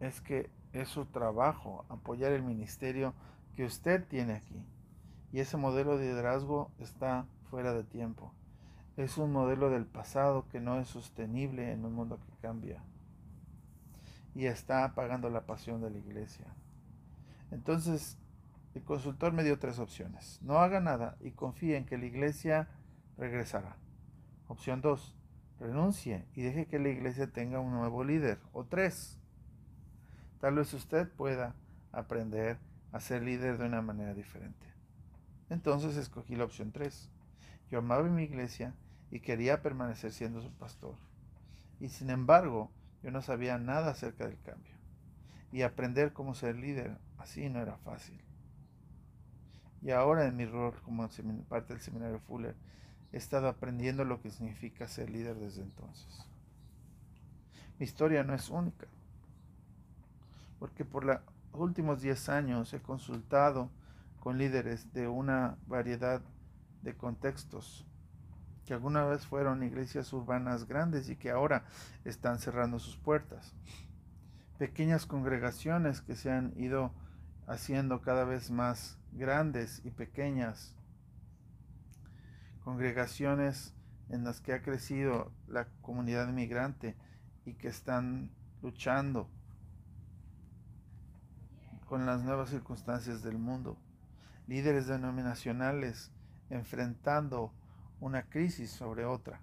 es 0.00 0.20
que 0.20 0.50
es 0.72 0.88
su 0.88 1.06
trabajo 1.06 1.84
apoyar 1.88 2.32
el 2.32 2.42
ministerio 2.42 3.14
que 3.56 3.64
usted 3.64 4.06
tiene 4.06 4.34
aquí. 4.34 4.64
Y 5.32 5.40
ese 5.40 5.56
modelo 5.56 5.96
de 5.96 6.06
liderazgo 6.06 6.70
está 6.78 7.26
fuera 7.50 7.72
de 7.72 7.84
tiempo. 7.84 8.32
Es 8.96 9.18
un 9.18 9.32
modelo 9.32 9.70
del 9.70 9.86
pasado 9.86 10.46
que 10.48 10.60
no 10.60 10.78
es 10.78 10.88
sostenible 10.88 11.72
en 11.72 11.84
un 11.84 11.94
mundo 11.94 12.18
que 12.20 12.32
cambia. 12.40 12.82
Y 14.34 14.46
está 14.46 14.84
apagando 14.84 15.30
la 15.30 15.46
pasión 15.46 15.80
de 15.80 15.90
la 15.90 15.98
iglesia. 15.98 16.46
Entonces, 17.50 18.18
el 18.74 18.82
consultor 18.82 19.32
me 19.32 19.44
dio 19.44 19.58
tres 19.58 19.78
opciones. 19.78 20.40
No 20.42 20.58
haga 20.58 20.80
nada 20.80 21.16
y 21.20 21.32
confíe 21.32 21.76
en 21.76 21.86
que 21.86 21.98
la 21.98 22.06
iglesia 22.06 22.68
regresará. 23.18 23.76
Opción 24.48 24.80
dos, 24.80 25.14
renuncie 25.60 26.26
y 26.34 26.42
deje 26.42 26.66
que 26.66 26.78
la 26.78 26.88
iglesia 26.88 27.30
tenga 27.30 27.60
un 27.60 27.72
nuevo 27.72 28.04
líder. 28.04 28.40
O 28.52 28.64
tres, 28.64 29.18
Tal 30.42 30.56
vez 30.56 30.74
usted 30.74 31.08
pueda 31.08 31.54
aprender 31.92 32.58
a 32.90 32.98
ser 32.98 33.22
líder 33.22 33.58
de 33.58 33.66
una 33.66 33.80
manera 33.80 34.12
diferente. 34.12 34.66
Entonces 35.50 35.96
escogí 35.96 36.34
la 36.34 36.42
opción 36.42 36.72
3. 36.72 37.11
Yo 37.72 37.78
amaba 37.78 38.02
mi 38.02 38.22
iglesia 38.22 38.74
y 39.10 39.20
quería 39.20 39.62
permanecer 39.62 40.12
siendo 40.12 40.42
su 40.42 40.52
pastor. 40.52 40.94
Y 41.80 41.88
sin 41.88 42.10
embargo, 42.10 42.70
yo 43.02 43.10
no 43.10 43.22
sabía 43.22 43.56
nada 43.56 43.90
acerca 43.90 44.26
del 44.26 44.38
cambio. 44.42 44.74
Y 45.50 45.62
aprender 45.62 46.12
cómo 46.12 46.34
ser 46.34 46.56
líder 46.56 46.98
así 47.16 47.48
no 47.48 47.60
era 47.60 47.78
fácil. 47.78 48.20
Y 49.80 49.90
ahora 49.90 50.26
en 50.26 50.36
mi 50.36 50.44
rol 50.44 50.74
como 50.82 51.08
parte 51.48 51.72
del 51.72 51.82
seminario 51.82 52.20
Fuller, 52.20 52.54
he 53.10 53.16
estado 53.16 53.48
aprendiendo 53.48 54.04
lo 54.04 54.20
que 54.20 54.30
significa 54.30 54.86
ser 54.86 55.08
líder 55.08 55.36
desde 55.36 55.62
entonces. 55.62 56.26
Mi 57.78 57.84
historia 57.84 58.22
no 58.22 58.34
es 58.34 58.50
única 58.50 58.86
porque 60.62 60.84
por 60.84 61.04
los 61.04 61.18
últimos 61.54 62.02
10 62.02 62.28
años 62.28 62.72
he 62.72 62.80
consultado 62.80 63.68
con 64.20 64.38
líderes 64.38 64.92
de 64.92 65.08
una 65.08 65.56
variedad 65.66 66.22
de 66.82 66.96
contextos 66.96 67.86
que 68.64 68.74
alguna 68.74 69.04
vez 69.04 69.26
fueron 69.26 69.62
iglesias 69.62 70.12
urbanas 70.12 70.66
grandes 70.66 71.08
y 71.08 71.16
que 71.16 71.30
ahora 71.30 71.64
están 72.04 72.38
cerrando 72.38 72.78
sus 72.78 72.96
puertas. 72.96 73.54
Pequeñas 74.58 75.06
congregaciones 75.06 76.00
que 76.00 76.14
se 76.14 76.30
han 76.30 76.52
ido 76.56 76.92
haciendo 77.46 78.02
cada 78.02 78.24
vez 78.24 78.50
más 78.50 78.98
grandes 79.12 79.82
y 79.84 79.90
pequeñas. 79.90 80.76
Congregaciones 82.62 83.74
en 84.08 84.24
las 84.24 84.40
que 84.40 84.52
ha 84.52 84.62
crecido 84.62 85.32
la 85.48 85.66
comunidad 85.80 86.28
inmigrante 86.28 86.96
y 87.44 87.54
que 87.54 87.68
están 87.68 88.30
luchando 88.62 89.28
con 91.86 92.06
las 92.06 92.22
nuevas 92.22 92.50
circunstancias 92.50 93.22
del 93.22 93.38
mundo, 93.38 93.76
líderes 94.46 94.86
denominacionales 94.86 96.12
enfrentando 96.52 97.52
una 98.00 98.24
crisis 98.24 98.70
sobre 98.70 99.04
otra, 99.04 99.40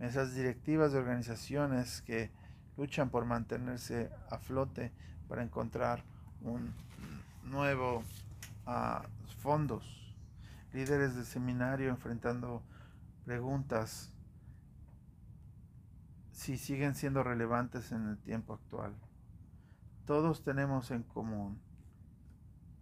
esas 0.00 0.34
directivas 0.34 0.92
de 0.92 0.98
organizaciones 0.98 2.02
que 2.02 2.30
luchan 2.76 3.10
por 3.10 3.24
mantenerse 3.24 4.10
a 4.30 4.38
flote 4.38 4.92
para 5.28 5.42
encontrar 5.42 6.04
un 6.42 6.72
nuevo 7.44 8.02
uh, 8.66 9.06
fondos, 9.40 10.14
líderes 10.72 11.14
de 11.16 11.24
seminario 11.24 11.90
enfrentando 11.90 12.62
preguntas 13.24 14.12
si 16.32 16.58
siguen 16.58 16.94
siendo 16.94 17.22
relevantes 17.22 17.92
en 17.92 18.06
el 18.08 18.18
tiempo 18.18 18.54
actual. 18.54 18.94
Todos 20.04 20.42
tenemos 20.42 20.90
en 20.90 21.02
común 21.02 21.60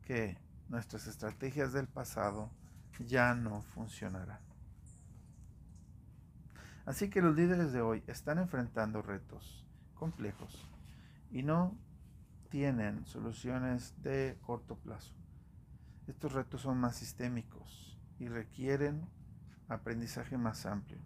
que 0.02 0.43
nuestras 0.68 1.06
estrategias 1.06 1.72
del 1.72 1.86
pasado 1.86 2.50
ya 3.06 3.34
no 3.34 3.62
funcionarán. 3.62 4.40
Así 6.86 7.08
que 7.08 7.22
los 7.22 7.34
líderes 7.34 7.72
de 7.72 7.80
hoy 7.80 8.04
están 8.06 8.38
enfrentando 8.38 9.00
retos 9.02 9.66
complejos 9.94 10.68
y 11.30 11.42
no 11.42 11.78
tienen 12.50 13.06
soluciones 13.06 13.94
de 14.02 14.38
corto 14.42 14.76
plazo. 14.76 15.14
Estos 16.06 16.32
retos 16.32 16.60
son 16.60 16.78
más 16.78 16.96
sistémicos 16.96 17.98
y 18.18 18.28
requieren 18.28 19.08
aprendizaje 19.68 20.36
más 20.36 20.66
amplio. 20.66 21.00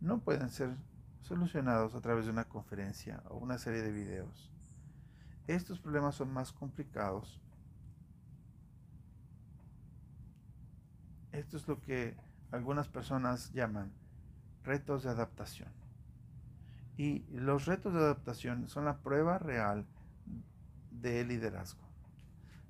No 0.00 0.20
pueden 0.20 0.50
ser 0.50 0.76
solucionados 1.20 1.94
a 1.94 2.00
través 2.00 2.24
de 2.24 2.30
una 2.30 2.48
conferencia 2.48 3.22
o 3.28 3.36
una 3.36 3.58
serie 3.58 3.82
de 3.82 3.92
videos. 3.92 4.50
Estos 5.46 5.78
problemas 5.78 6.14
son 6.14 6.32
más 6.32 6.52
complicados. 6.52 7.40
Esto 11.36 11.58
es 11.58 11.68
lo 11.68 11.82
que 11.82 12.16
algunas 12.50 12.88
personas 12.88 13.52
llaman 13.52 13.92
retos 14.64 15.02
de 15.02 15.10
adaptación. 15.10 15.68
Y 16.96 17.26
los 17.28 17.66
retos 17.66 17.92
de 17.92 18.00
adaptación 18.00 18.68
son 18.68 18.86
la 18.86 19.02
prueba 19.02 19.36
real 19.38 19.84
de 20.90 21.26
liderazgo. 21.26 21.86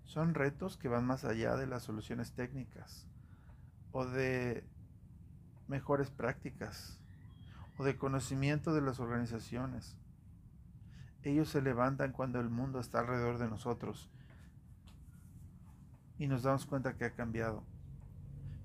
Son 0.05 0.35
retos 0.35 0.77
que 0.77 0.89
van 0.89 1.07
más 1.07 1.25
allá 1.25 1.55
de 1.55 1.69
las 1.69 1.85
soluciones 1.85 2.33
técnicas 2.33 3.07
o 3.93 4.05
de 4.05 4.65
mejores 5.69 6.11
prácticas 6.11 6.99
o 7.79 7.85
de 7.85 7.97
conocimiento 7.97 8.75
de 8.75 8.81
las 8.81 8.99
organizaciones. 8.99 9.97
Ellos 11.23 11.51
se 11.51 11.63
levantan 11.63 12.11
cuando 12.11 12.41
el 12.41 12.51
mundo 12.51 12.81
está 12.81 12.99
alrededor 12.99 13.39
de 13.39 13.49
nosotros 13.49 14.11
y 16.19 16.27
nos 16.27 16.43
damos 16.43 16.67
cuenta 16.67 16.97
que 16.97 17.05
ha 17.05 17.15
cambiado. 17.15 17.63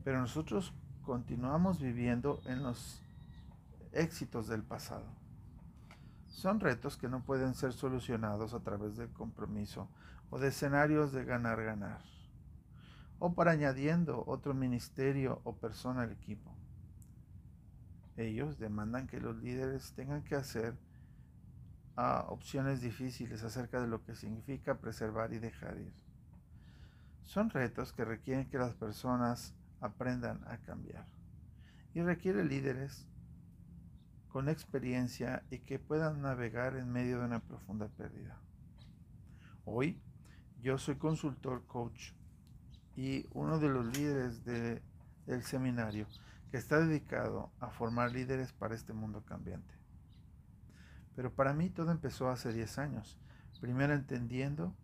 Pero 0.04 0.20
nosotros 0.20 0.74
continuamos 1.04 1.80
viviendo 1.80 2.41
en 2.45 2.64
los 2.64 3.02
éxitos 3.91 4.47
del 4.47 4.64
pasado. 4.64 5.06
Son 6.28 6.60
retos 6.60 6.97
que 6.97 7.10
no 7.10 7.24
pueden 7.24 7.54
ser 7.54 7.74
solucionados 7.74 8.54
a 8.54 8.62
través 8.62 8.97
del 8.97 9.10
compromiso 9.10 9.89
o 10.30 10.39
de 10.39 10.47
escenarios 10.47 11.12
de 11.12 11.26
ganar-ganar, 11.26 12.02
o 13.20 13.34
para 13.34 13.52
añadiendo 13.52 14.24
otro 14.26 14.54
ministerio 14.54 15.41
o 15.43 15.58
persona 15.58 16.04
al 16.04 16.12
equipo. 16.12 16.56
Ellos 18.16 18.58
demandan 18.58 19.08
que 19.08 19.20
los 19.20 19.36
líderes 19.38 19.93
tengan 19.93 20.24
que 20.24 20.36
hacer 20.36 20.78
ah, 21.97 22.26
opciones 22.30 22.82
difíciles 22.82 23.43
acerca 23.43 23.82
de 23.82 23.88
lo 23.88 24.04
que 24.04 24.16
significa 24.16 24.80
preservar 24.80 25.34
y 25.34 25.39
dejar 25.39 25.78
ir. 25.78 25.93
Son 27.24 27.49
retos 27.49 27.93
que 27.93 28.06
requieren 28.06 28.49
que 28.49 28.58
las 28.58 28.74
personas 28.74 29.54
aprendan 29.82 30.42
a 30.48 30.58
cambiar 30.60 31.06
y 31.94 32.02
requiere 32.02 32.46
líderes 32.46 33.08
con 34.30 34.48
experiencia 34.48 35.44
y 35.52 35.60
que 35.60 35.78
puedan 35.78 36.22
navegar 36.22 36.78
en 36.78 36.90
medio 36.90 37.20
de 37.20 37.26
una 37.26 37.42
profunda 37.42 37.90
pérdida. 37.90 38.40
Hoy 39.66 40.02
yo 40.62 40.78
soy 40.78 40.96
consultor 40.96 41.66
coach 41.68 42.14
y 42.96 43.26
uno 43.32 43.60
de 43.60 43.70
los 43.70 43.86
líderes 43.98 44.46
del 44.46 45.44
seminario 45.44 46.08
que 46.50 46.58
está 46.58 46.80
dedicado 46.80 47.52
a 47.60 47.70
formar 47.72 48.12
líderes 48.12 48.54
para 48.54 48.76
este 48.76 48.94
mundo 48.94 49.24
cambiante. 49.26 49.74
Pero 51.16 51.34
para 51.34 51.54
mí 51.54 51.70
todo 51.70 51.92
empezó 51.92 52.30
hace 52.30 52.54
10 52.54 52.78
años, 52.78 53.18
primero 53.60 53.94
entendiendo 53.94 54.76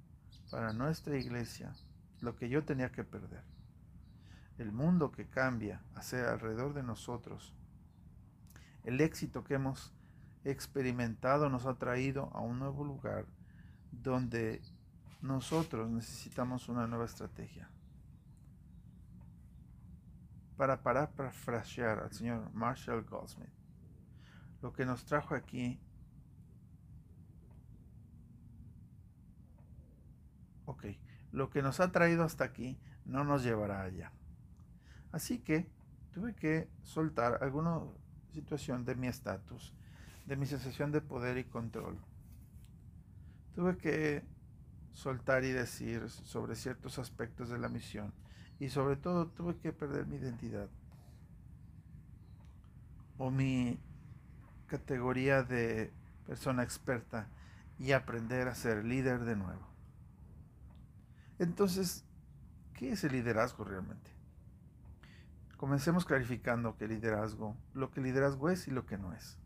para 0.51 0.73
nuestra 0.73 1.17
iglesia 1.17 1.73
lo 2.21 2.35
que 2.35 2.49
yo 2.49 2.65
tenía 2.65 2.91
que 2.91 3.03
perder. 3.03 3.43
El 4.57 4.71
mundo 4.71 5.11
que 5.11 5.27
cambia 5.27 5.81
hacia 5.95 6.31
alrededor 6.31 6.73
de 6.73 6.83
nosotros 6.83 7.53
el 8.87 9.01
éxito 9.01 9.43
que 9.43 9.55
hemos 9.55 9.93
experimentado 10.45 11.49
nos 11.49 11.65
ha 11.65 11.73
traído 11.73 12.31
a 12.33 12.39
un 12.39 12.57
nuevo 12.57 12.85
lugar 12.85 13.25
donde 13.91 14.61
nosotros 15.21 15.89
necesitamos 15.89 16.69
una 16.69 16.87
nueva 16.87 17.03
estrategia. 17.03 17.69
Para 20.55 20.81
parafrasear 20.81 21.99
al 21.99 22.13
señor 22.13 22.49
Marshall 22.53 23.03
Goldsmith, 23.03 23.51
lo 24.61 24.71
que 24.71 24.85
nos 24.85 25.03
trajo 25.03 25.35
aquí, 25.35 25.81
ok, 30.65 30.85
lo 31.33 31.49
que 31.49 31.61
nos 31.61 31.81
ha 31.81 31.91
traído 31.91 32.23
hasta 32.23 32.45
aquí 32.45 32.79
no 33.03 33.25
nos 33.25 33.43
llevará 33.43 33.81
allá. 33.81 34.13
Así 35.11 35.39
que 35.39 35.67
tuve 36.13 36.35
que 36.35 36.69
soltar 36.83 37.43
algunos 37.43 37.89
situación 38.33 38.85
de 38.85 38.95
mi 38.95 39.07
estatus, 39.07 39.73
de 40.25 40.35
mi 40.35 40.45
sensación 40.45 40.91
de 40.91 41.01
poder 41.01 41.37
y 41.37 41.43
control. 41.45 41.97
Tuve 43.55 43.77
que 43.77 44.23
soltar 44.93 45.43
y 45.43 45.51
decir 45.51 46.09
sobre 46.09 46.55
ciertos 46.55 46.99
aspectos 46.99 47.49
de 47.49 47.57
la 47.57 47.69
misión 47.69 48.13
y 48.59 48.69
sobre 48.69 48.95
todo 48.95 49.27
tuve 49.27 49.57
que 49.57 49.73
perder 49.73 50.05
mi 50.05 50.17
identidad 50.17 50.69
o 53.17 53.31
mi 53.31 53.79
categoría 54.67 55.43
de 55.43 55.91
persona 56.25 56.63
experta 56.63 57.27
y 57.79 57.91
aprender 57.91 58.47
a 58.47 58.55
ser 58.55 58.85
líder 58.85 59.23
de 59.23 59.35
nuevo. 59.35 59.67
Entonces, 61.39 62.03
¿qué 62.73 62.91
es 62.91 63.03
el 63.03 63.13
liderazgo 63.13 63.63
realmente? 63.63 64.16
Comencemos 65.57 66.05
clarificando 66.05 66.77
que 66.77 66.87
liderazgo, 66.87 67.57
lo 67.73 67.89
que 67.89 67.99
liderazgo 67.99 68.51
es 68.51 68.67
y 68.67 68.71
lo 68.71 68.85
que 68.85 68.99
no 68.99 69.13
es. 69.13 69.39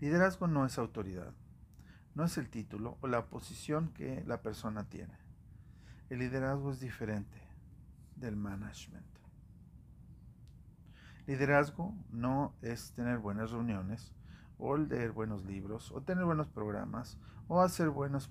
Liderazgo 0.00 0.46
no 0.46 0.64
es 0.64 0.78
autoridad, 0.78 1.34
no 2.14 2.24
es 2.24 2.38
el 2.38 2.48
título 2.48 2.96
o 3.02 3.08
la 3.08 3.26
posición 3.26 3.90
que 3.92 4.24
la 4.26 4.40
persona 4.40 4.88
tiene. 4.88 5.18
El 6.08 6.20
liderazgo 6.20 6.72
es 6.72 6.80
diferente 6.80 7.42
del 8.16 8.36
management. 8.36 9.04
Liderazgo 11.26 11.94
no 12.10 12.54
es 12.62 12.92
tener 12.92 13.18
buenas 13.18 13.50
reuniones 13.50 14.12
o 14.58 14.78
leer 14.78 15.12
buenos 15.12 15.44
libros 15.44 15.92
o 15.92 16.00
tener 16.00 16.24
buenos 16.24 16.48
programas 16.48 17.18
o 17.48 17.60
hacer 17.60 17.90
buenas 17.90 18.30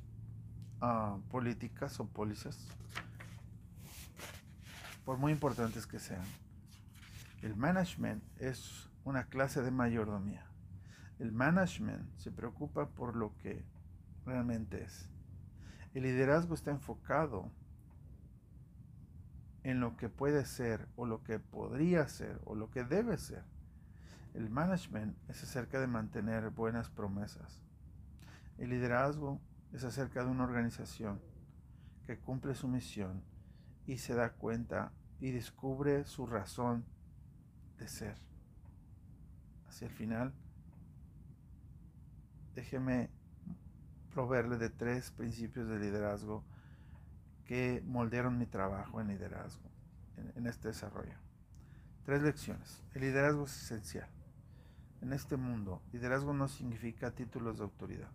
ah, 0.82 1.18
políticas 1.30 2.00
o 2.00 2.08
pólizas, 2.08 2.68
por 5.06 5.20
muy 5.20 5.32
importantes 5.32 5.86
que 5.86 6.00
sean. 6.00 6.26
El 7.44 7.58
management 7.58 8.24
es 8.40 8.90
una 9.04 9.26
clase 9.26 9.62
de 9.62 9.70
mayordomía. 9.70 10.46
El 11.20 11.34
management 11.34 12.16
se 12.16 12.32
preocupa 12.32 12.92
por 12.92 13.18
lo 13.18 13.38
que 13.40 13.66
realmente 14.26 14.82
es. 14.82 15.10
El 15.94 16.04
liderazgo 16.04 16.54
está 16.56 16.72
enfocado 16.72 17.52
en 19.64 19.82
lo 19.82 19.98
que 19.98 20.08
puede 20.08 20.46
ser 20.46 20.88
o 20.96 21.06
lo 21.06 21.26
que 21.26 21.38
podría 21.38 22.08
ser 22.08 22.40
o 22.46 22.56
lo 22.56 22.72
que 22.72 22.86
debe 22.86 23.18
ser. 23.18 23.44
El 24.34 24.50
management 24.50 25.18
es 25.28 25.44
acerca 25.44 25.82
de 25.82 25.88
mantener 25.88 26.50
buenas 26.50 26.90
promesas. 26.90 27.62
El 28.58 28.70
liderazgo 28.70 29.42
es 29.74 29.84
acerca 29.84 30.24
de 30.24 30.32
una 30.32 30.46
organización 30.46 31.20
que 32.06 32.18
cumple 32.18 32.56
su 32.56 32.70
misión 32.70 33.22
y 33.86 33.98
se 33.98 34.16
da 34.16 34.32
cuenta 34.32 34.94
y 35.20 35.32
descubre 35.32 36.06
su 36.06 36.26
razón 36.26 36.86
de 37.78 37.88
ser. 37.88 38.16
Hacia 39.68 39.88
el 39.88 39.94
final, 39.94 40.34
déjeme 42.56 43.10
proveerle 44.14 44.58
de 44.58 44.70
tres 44.70 45.12
principios 45.12 45.68
de 45.68 45.80
liderazgo 45.80 46.44
que 47.46 47.84
moldearon 47.86 48.38
mi 48.38 48.46
trabajo 48.46 49.02
en 49.02 49.08
liderazgo, 49.08 49.70
en, 50.36 50.48
este 50.48 50.70
desarrollo. 50.70 51.16
Tres 52.06 52.22
lecciones. 52.22 52.84
El 52.94 53.02
liderazgo 53.02 53.46
es 53.46 53.64
esencial. 53.64 54.10
En 55.02 55.14
este 55.14 55.36
mundo, 55.36 55.82
liderazgo 55.92 56.34
no 56.34 56.48
significa 56.48 57.12
títulos 57.12 57.58
de 57.58 57.64
autoridad. 57.64 58.10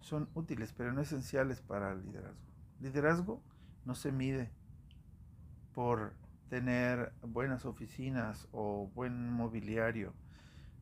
Son 0.00 0.28
útiles, 0.34 0.74
pero 0.76 0.92
no 0.92 1.00
esenciales 1.00 1.62
para 1.62 1.92
el 1.92 2.04
liderazgo. 2.04 2.40
Liderazgo 2.80 3.42
no 3.86 3.94
se 3.94 4.12
mide 4.12 4.50
por 5.74 6.12
tener 6.48 7.12
buenas 7.22 7.64
oficinas 7.64 8.48
o 8.52 8.90
buen 8.94 9.32
mobiliario, 9.32 10.14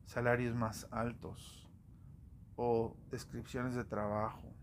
salarios 0.05 0.55
más 0.55 0.87
altos 0.91 1.67
o 2.55 2.95
descripciones 3.09 3.75
de 3.75 3.83
trabajo 3.83 4.53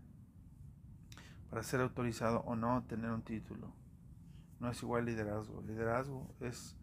para 1.49 1.63
ser 1.63 1.81
autorizado 1.81 2.39
o 2.41 2.55
no 2.55 2.83
tener 2.83 3.11
un 3.11 3.21
título. 3.21 3.73
no 4.59 4.69
es 4.69 4.81
igual 4.83 5.05
liderazgo. 5.05 5.61
Liderazgo 5.63 6.33
es 6.39 6.77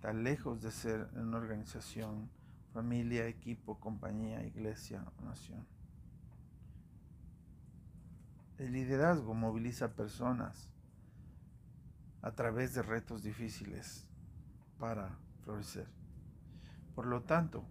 tan 0.00 0.24
lejos 0.24 0.60
de 0.62 0.70
ser 0.72 1.08
una 1.14 1.38
organización, 1.38 2.28
familia, 2.74 3.26
equipo, 3.28 3.78
compañía, 3.78 4.44
iglesia 4.44 5.04
o 5.16 5.24
nación. 5.24 5.64
El 8.58 8.72
liderazgo 8.72 9.32
moviliza 9.32 9.94
personas 9.94 10.68
a 12.22 12.32
través 12.32 12.74
de 12.74 12.82
retos 12.82 13.22
difíciles 13.22 14.06
para 14.78 15.18
florecer. 15.44 15.88
Por 16.94 17.06
lo 17.06 17.22
tanto, 17.22 17.64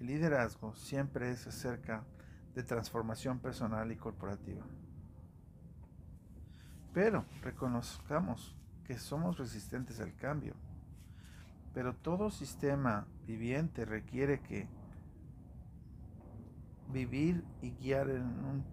el 0.00 0.06
liderazgo 0.06 0.74
siempre 0.74 1.30
es 1.30 1.46
acerca 1.46 2.04
de 2.54 2.62
transformación 2.62 3.40
personal 3.40 3.90
y 3.92 3.96
corporativa. 3.96 4.64
Pero 6.92 7.24
reconozcamos 7.42 8.54
que 8.84 8.98
somos 8.98 9.38
resistentes 9.38 10.00
al 10.00 10.14
cambio. 10.14 10.54
Pero 11.72 11.94
todo 11.94 12.30
sistema 12.30 13.06
viviente 13.26 13.84
requiere 13.84 14.40
que 14.40 14.68
vivir 16.92 17.44
y 17.60 17.72
guiar 17.72 18.10
en, 18.10 18.64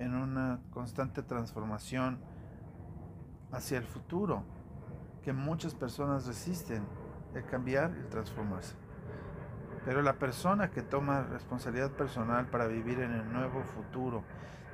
en 0.00 0.14
una 0.14 0.60
constante 0.70 1.22
transformación 1.22 2.18
hacia 3.52 3.78
el 3.78 3.84
futuro, 3.84 4.44
que 5.22 5.32
muchas 5.32 5.74
personas 5.74 6.26
resisten 6.26 6.84
el 7.34 7.44
cambiar 7.44 7.92
y 7.96 8.00
el 8.00 8.08
transformarse. 8.08 8.74
Pero 9.84 10.02
la 10.02 10.14
persona 10.14 10.70
que 10.70 10.82
toma 10.82 11.22
responsabilidad 11.22 11.90
personal 11.92 12.46
para 12.46 12.66
vivir 12.66 13.00
en 13.00 13.12
el 13.12 13.32
nuevo 13.32 13.62
futuro 13.62 14.24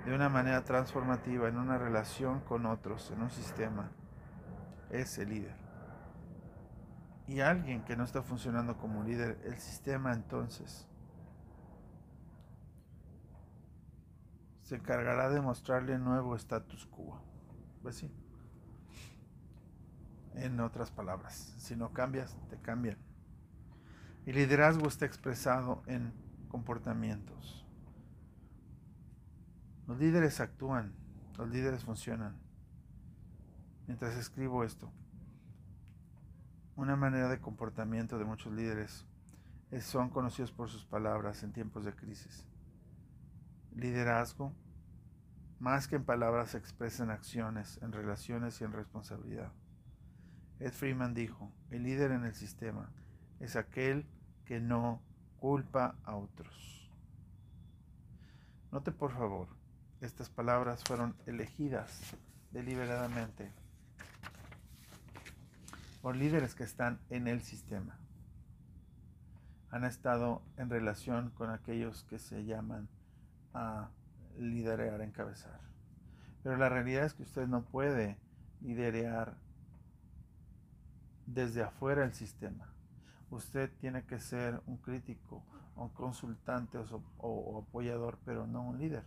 de 0.04 0.14
una 0.14 0.28
manera 0.28 0.64
transformativa, 0.64 1.48
en 1.48 1.58
una 1.58 1.78
relación 1.78 2.40
con 2.40 2.66
otros, 2.66 3.10
en 3.10 3.22
un 3.22 3.30
sistema, 3.30 3.90
es 4.90 5.18
el 5.18 5.30
líder. 5.30 5.54
Y 7.26 7.40
alguien 7.40 7.84
que 7.84 7.96
no 7.96 8.04
está 8.04 8.22
funcionando 8.22 8.76
como 8.76 9.02
líder, 9.02 9.40
el 9.44 9.58
sistema 9.58 10.12
entonces 10.12 10.86
se 14.62 14.76
encargará 14.76 15.28
de 15.28 15.40
mostrarle 15.40 15.98
nuevo 15.98 16.34
status 16.36 16.86
quo. 16.86 17.20
Pues 17.82 17.96
sí. 17.96 18.25
En 20.36 20.60
otras 20.60 20.90
palabras, 20.90 21.54
si 21.58 21.76
no 21.76 21.92
cambias, 21.92 22.36
te 22.50 22.58
cambian. 22.58 22.98
El 24.26 24.36
liderazgo 24.36 24.86
está 24.86 25.06
expresado 25.06 25.82
en 25.86 26.12
comportamientos. 26.48 27.66
Los 29.86 29.98
líderes 29.98 30.40
actúan, 30.40 30.92
los 31.38 31.48
líderes 31.48 31.84
funcionan. 31.84 32.36
Mientras 33.86 34.14
escribo 34.16 34.62
esto, 34.62 34.92
una 36.74 36.96
manera 36.96 37.28
de 37.28 37.40
comportamiento 37.40 38.18
de 38.18 38.26
muchos 38.26 38.52
líderes 38.52 39.06
son 39.80 40.10
conocidos 40.10 40.52
por 40.52 40.68
sus 40.68 40.84
palabras 40.84 41.42
en 41.44 41.52
tiempos 41.52 41.84
de 41.84 41.94
crisis. 41.94 42.46
Liderazgo, 43.74 44.52
más 45.60 45.88
que 45.88 45.96
en 45.96 46.04
palabras, 46.04 46.50
se 46.50 46.58
expresa 46.58 47.04
en 47.04 47.10
acciones, 47.10 47.78
en 47.80 47.92
relaciones 47.92 48.60
y 48.60 48.64
en 48.64 48.72
responsabilidad. 48.72 49.52
Ed 50.58 50.72
Freeman 50.72 51.14
dijo, 51.14 51.52
el 51.70 51.82
líder 51.82 52.12
en 52.12 52.24
el 52.24 52.34
sistema 52.34 52.88
es 53.40 53.56
aquel 53.56 54.06
que 54.46 54.60
no 54.60 55.02
culpa 55.38 55.96
a 56.04 56.16
otros. 56.16 56.90
Note 58.72 58.90
por 58.90 59.12
favor, 59.12 59.48
estas 60.00 60.30
palabras 60.30 60.82
fueron 60.84 61.14
elegidas 61.26 62.16
deliberadamente 62.52 63.52
por 66.00 66.16
líderes 66.16 66.54
que 66.54 66.64
están 66.64 67.00
en 67.10 67.28
el 67.28 67.42
sistema. 67.42 67.98
Han 69.70 69.84
estado 69.84 70.42
en 70.56 70.70
relación 70.70 71.30
con 71.30 71.50
aquellos 71.50 72.04
que 72.04 72.18
se 72.18 72.44
llaman 72.44 72.88
a 73.52 73.90
liderear, 74.38 75.00
encabezar. 75.02 75.60
Pero 76.42 76.56
la 76.56 76.68
realidad 76.68 77.04
es 77.04 77.14
que 77.14 77.24
usted 77.24 77.46
no 77.46 77.64
puede 77.64 78.18
liderear 78.60 79.36
desde 81.26 81.62
afuera 81.62 82.02
del 82.02 82.14
sistema 82.14 82.72
usted 83.30 83.70
tiene 83.78 84.04
que 84.04 84.20
ser 84.20 84.62
un 84.66 84.76
crítico, 84.78 85.44
un 85.74 85.88
consultante 85.90 86.78
o, 87.18 87.64
apoyador, 87.66 88.18
pero 88.24 88.46
no 88.46 88.62
un 88.62 88.78
líder. 88.78 89.04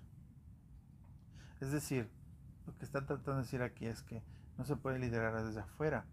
Es 1.60 1.72
decir, 1.72 2.10
lo 2.66 2.78
que 2.78 2.86
está 2.86 3.06
tratando 3.06 3.36
de 3.36 3.42
decir 3.42 3.62
aquí 3.62 3.86
es 3.86 4.02
que 4.04 4.24
no 4.58 4.66
se 4.66 4.76
puede 4.76 5.00
liderar 5.00 5.44
desde 5.44 5.62
afuera 5.62 6.06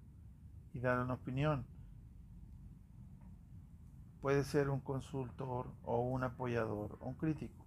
y 0.73 0.81
dar 0.81 0.99
una 0.99 1.15
opinión. 1.15 1.67
Puede 4.21 4.45
ser 4.45 4.71
un 4.71 4.81
consultor 4.81 5.73
o 5.85 6.01
un 6.01 6.25
apoyador 6.25 6.99
o 7.01 7.09
un 7.09 7.15
crítico. 7.15 7.65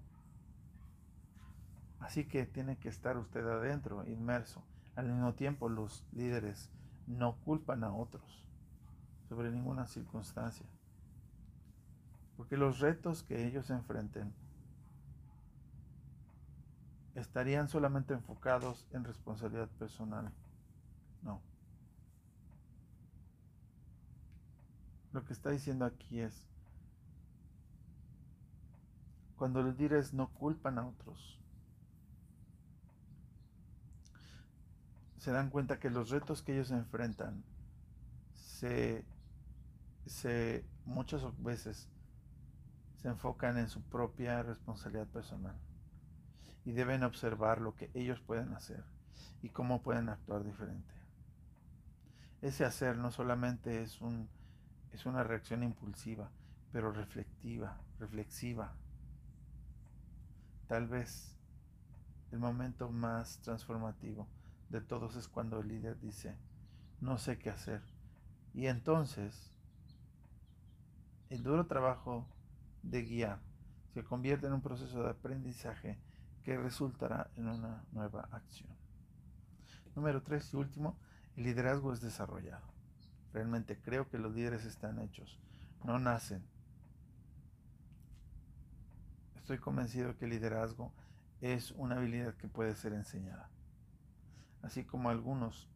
Así 2.00 2.26
que 2.26 2.46
tiene 2.46 2.78
que 2.78 2.90
estar 2.90 3.18
usted 3.18 3.46
adentro, 3.46 4.06
inmerso. 4.08 4.64
Al 4.96 5.08
mismo 5.08 5.36
tiempo, 5.36 5.70
los 5.70 6.06
líderes 6.12 6.72
no 7.10 7.36
culpan 7.38 7.84
a 7.84 7.93
otros 7.93 8.45
sobre 9.28 9.51
ninguna 9.51 9.88
circunstancia. 9.88 10.66
Porque 12.38 12.55
los 12.55 12.80
retos 12.80 13.24
que 13.24 13.45
ellos 13.47 13.70
enfrenten 13.70 14.34
estarían 17.16 17.68
solamente 17.68 18.14
enfocados 18.14 18.88
en 18.91 19.03
responsabilidad 19.03 19.68
personal. 19.70 20.32
No. 21.24 21.41
Lo 25.12 25.26
que 25.26 25.34
está 25.34 25.49
diciendo 25.49 25.86
aquí 25.86 26.20
es, 26.20 26.45
cuando 29.36 29.64
los 29.64 29.78
líderes 29.78 30.14
no 30.14 30.30
culpan 30.30 30.78
a 30.78 30.88
otros, 30.88 31.39
se 35.20 35.32
dan 35.32 35.49
cuenta 35.51 35.80
que 35.80 35.89
los 35.89 36.09
retos 36.09 36.41
que 36.41 36.53
ellos 36.53 36.72
enfrentan 36.72 37.43
se 38.34 39.05
se, 40.09 40.65
muchas 40.86 41.22
veces 41.41 41.88
se 42.97 43.07
enfocan 43.07 43.57
en 43.57 43.70
su 43.70 43.82
propia 43.82 44.43
responsabilidad 44.43 45.07
personal 45.07 45.55
y 46.65 46.72
deben 46.72 47.03
observar 47.03 47.61
lo 47.61 47.76
que 47.76 47.89
ellos 47.93 48.20
pueden 48.20 48.53
hacer 48.53 48.84
y 49.41 49.49
cómo 49.49 49.82
pueden 49.82 50.09
actuar 50.09 50.43
diferente. 50.43 50.93
Ese 52.41 52.65
hacer 52.65 52.97
no 52.97 53.11
solamente 53.11 53.82
es, 53.82 54.01
un, 54.01 54.28
es 54.91 55.05
una 55.05 55.24
reacción 55.24 55.63
impulsiva, 55.63 56.30
pero 56.72 56.91
reflectiva, 56.91 57.78
reflexiva. 57.99 58.74
Tal 60.67 60.88
vez 60.88 61.38
el 62.32 62.39
momento 62.39 62.89
más 62.89 63.39
transformativo 63.41 64.28
de 64.70 64.82
todos 64.82 65.15
es 65.15 65.28
cuando 65.28 65.59
el 65.59 65.67
líder 65.67 65.99
dice, 65.99 66.38
no 67.01 67.17
sé 67.17 67.38
qué 67.38 67.49
hacer. 67.49 67.82
Y 68.53 68.67
entonces 68.67 69.51
el 71.30 71.43
duro 71.43 71.67
trabajo 71.67 72.28
de 72.84 73.01
guía 73.03 73.39
se 73.93 74.03
convierte 74.03 74.47
en 74.47 74.53
un 74.53 74.61
proceso 74.61 75.03
de 75.03 75.09
aprendizaje 75.09 75.99
que 76.43 76.57
resultará 76.57 77.30
en 77.36 77.47
una 77.47 77.84
nueva 77.91 78.28
acción. 78.32 78.70
Número 79.95 80.24
tres 80.24 80.53
y 80.53 80.57
último, 80.57 80.97
el 81.36 81.43
liderazgo 81.43 81.93
es 81.93 82.01
desarrollado. 82.01 82.67
Realmente 83.34 83.80
creo 83.80 84.09
que 84.09 84.17
los 84.17 84.34
líderes 84.34 84.65
están 84.65 84.99
hechos, 84.99 85.39
no 85.84 85.99
nacen. 85.99 86.43
Estoy 89.36 89.57
convencido 89.57 90.17
que 90.17 90.26
el 90.26 90.32
liderazgo 90.32 90.93
es 91.41 91.72
una 91.72 91.97
habilidad 91.97 92.36
que 92.36 92.47
puede 92.47 92.76
ser 92.76 92.93
enseñada. 92.93 93.49
Así 94.62 94.84
como 94.84 95.10
algunos 95.10 95.70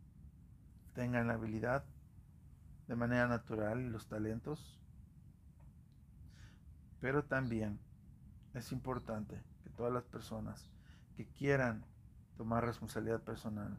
tengan 0.94 1.28
la 1.28 1.34
habilidad 1.34 1.84
de 2.88 2.96
manera 2.96 3.28
natural 3.28 3.82
y 3.82 3.90
los 3.90 4.08
talentos, 4.08 4.80
pero 7.00 7.24
también 7.24 7.80
es 8.54 8.72
importante 8.72 9.42
que 9.64 9.70
todas 9.70 9.92
las 9.92 10.04
personas 10.04 10.70
que 11.16 11.28
quieran 11.28 11.86
tomar 12.38 12.66
responsabilidad 12.66 13.22
personal, 13.22 13.78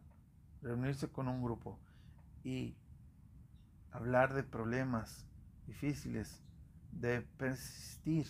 reunirse 0.62 1.08
con 1.08 1.28
un 1.28 1.42
grupo 1.42 1.78
y 2.42 2.76
hablar 3.92 4.34
de 4.34 4.42
problemas 4.42 5.26
difíciles, 5.66 6.42
de 6.92 7.22
persistir 7.22 8.26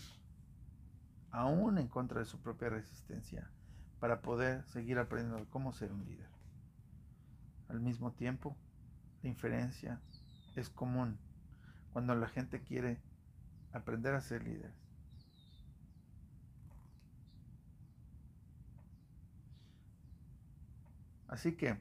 aún 1.30 1.78
en 1.78 1.88
contra 1.88 2.20
de 2.20 2.26
su 2.26 2.40
propia 2.40 2.68
resistencia, 2.68 3.50
para 4.00 4.20
poder 4.20 4.64
seguir 4.66 4.98
aprendiendo 4.98 5.48
cómo 5.50 5.72
ser 5.72 5.92
un 5.92 6.04
líder. 6.04 6.33
Al 7.68 7.80
mismo 7.80 8.12
tiempo, 8.12 8.56
la 9.22 9.30
inferencia 9.30 10.00
es 10.56 10.68
común 10.68 11.18
cuando 11.92 12.14
la 12.14 12.28
gente 12.28 12.60
quiere 12.62 13.00
aprender 13.72 14.14
a 14.14 14.20
ser 14.20 14.44
líder. 14.44 14.72
Así 21.28 21.56
que 21.56 21.76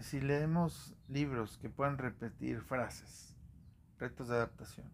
si 0.00 0.20
leemos 0.20 0.94
libros 1.08 1.58
que 1.58 1.68
puedan 1.68 1.98
repetir 1.98 2.62
frases, 2.62 3.36
retos 3.98 4.28
de 4.28 4.36
adaptación, 4.36 4.90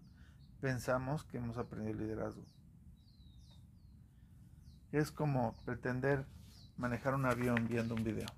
pensamos 0.61 1.25
que 1.25 1.37
hemos 1.37 1.59
aprendido 1.59 2.01
liderazgo. 2.01 2.45
Es 4.91 5.13
como 5.13 5.57
pretender 5.65 6.27
manejar 6.77 7.15
un 7.15 7.27
avión 7.27 7.67
viendo 7.69 7.95
un 7.95 8.05
video. 8.05 8.29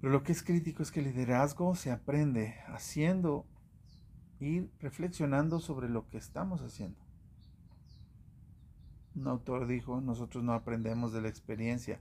Pero 0.00 0.12
lo 0.12 0.22
que 0.22 0.32
es 0.32 0.42
crítico 0.42 0.82
es 0.82 0.90
que 0.90 1.00
el 1.00 1.06
liderazgo 1.06 1.74
se 1.76 1.92
aprende 1.92 2.56
haciendo 2.66 3.46
y 4.40 4.68
reflexionando 4.80 5.60
sobre 5.60 5.88
lo 5.88 6.08
que 6.08 6.18
estamos 6.18 6.60
haciendo. 6.62 6.98
Un 9.14 9.28
autor 9.28 9.66
dijo, 9.66 10.00
nosotros 10.00 10.42
no 10.42 10.54
aprendemos 10.54 11.12
de 11.12 11.20
la 11.20 11.28
experiencia, 11.28 12.00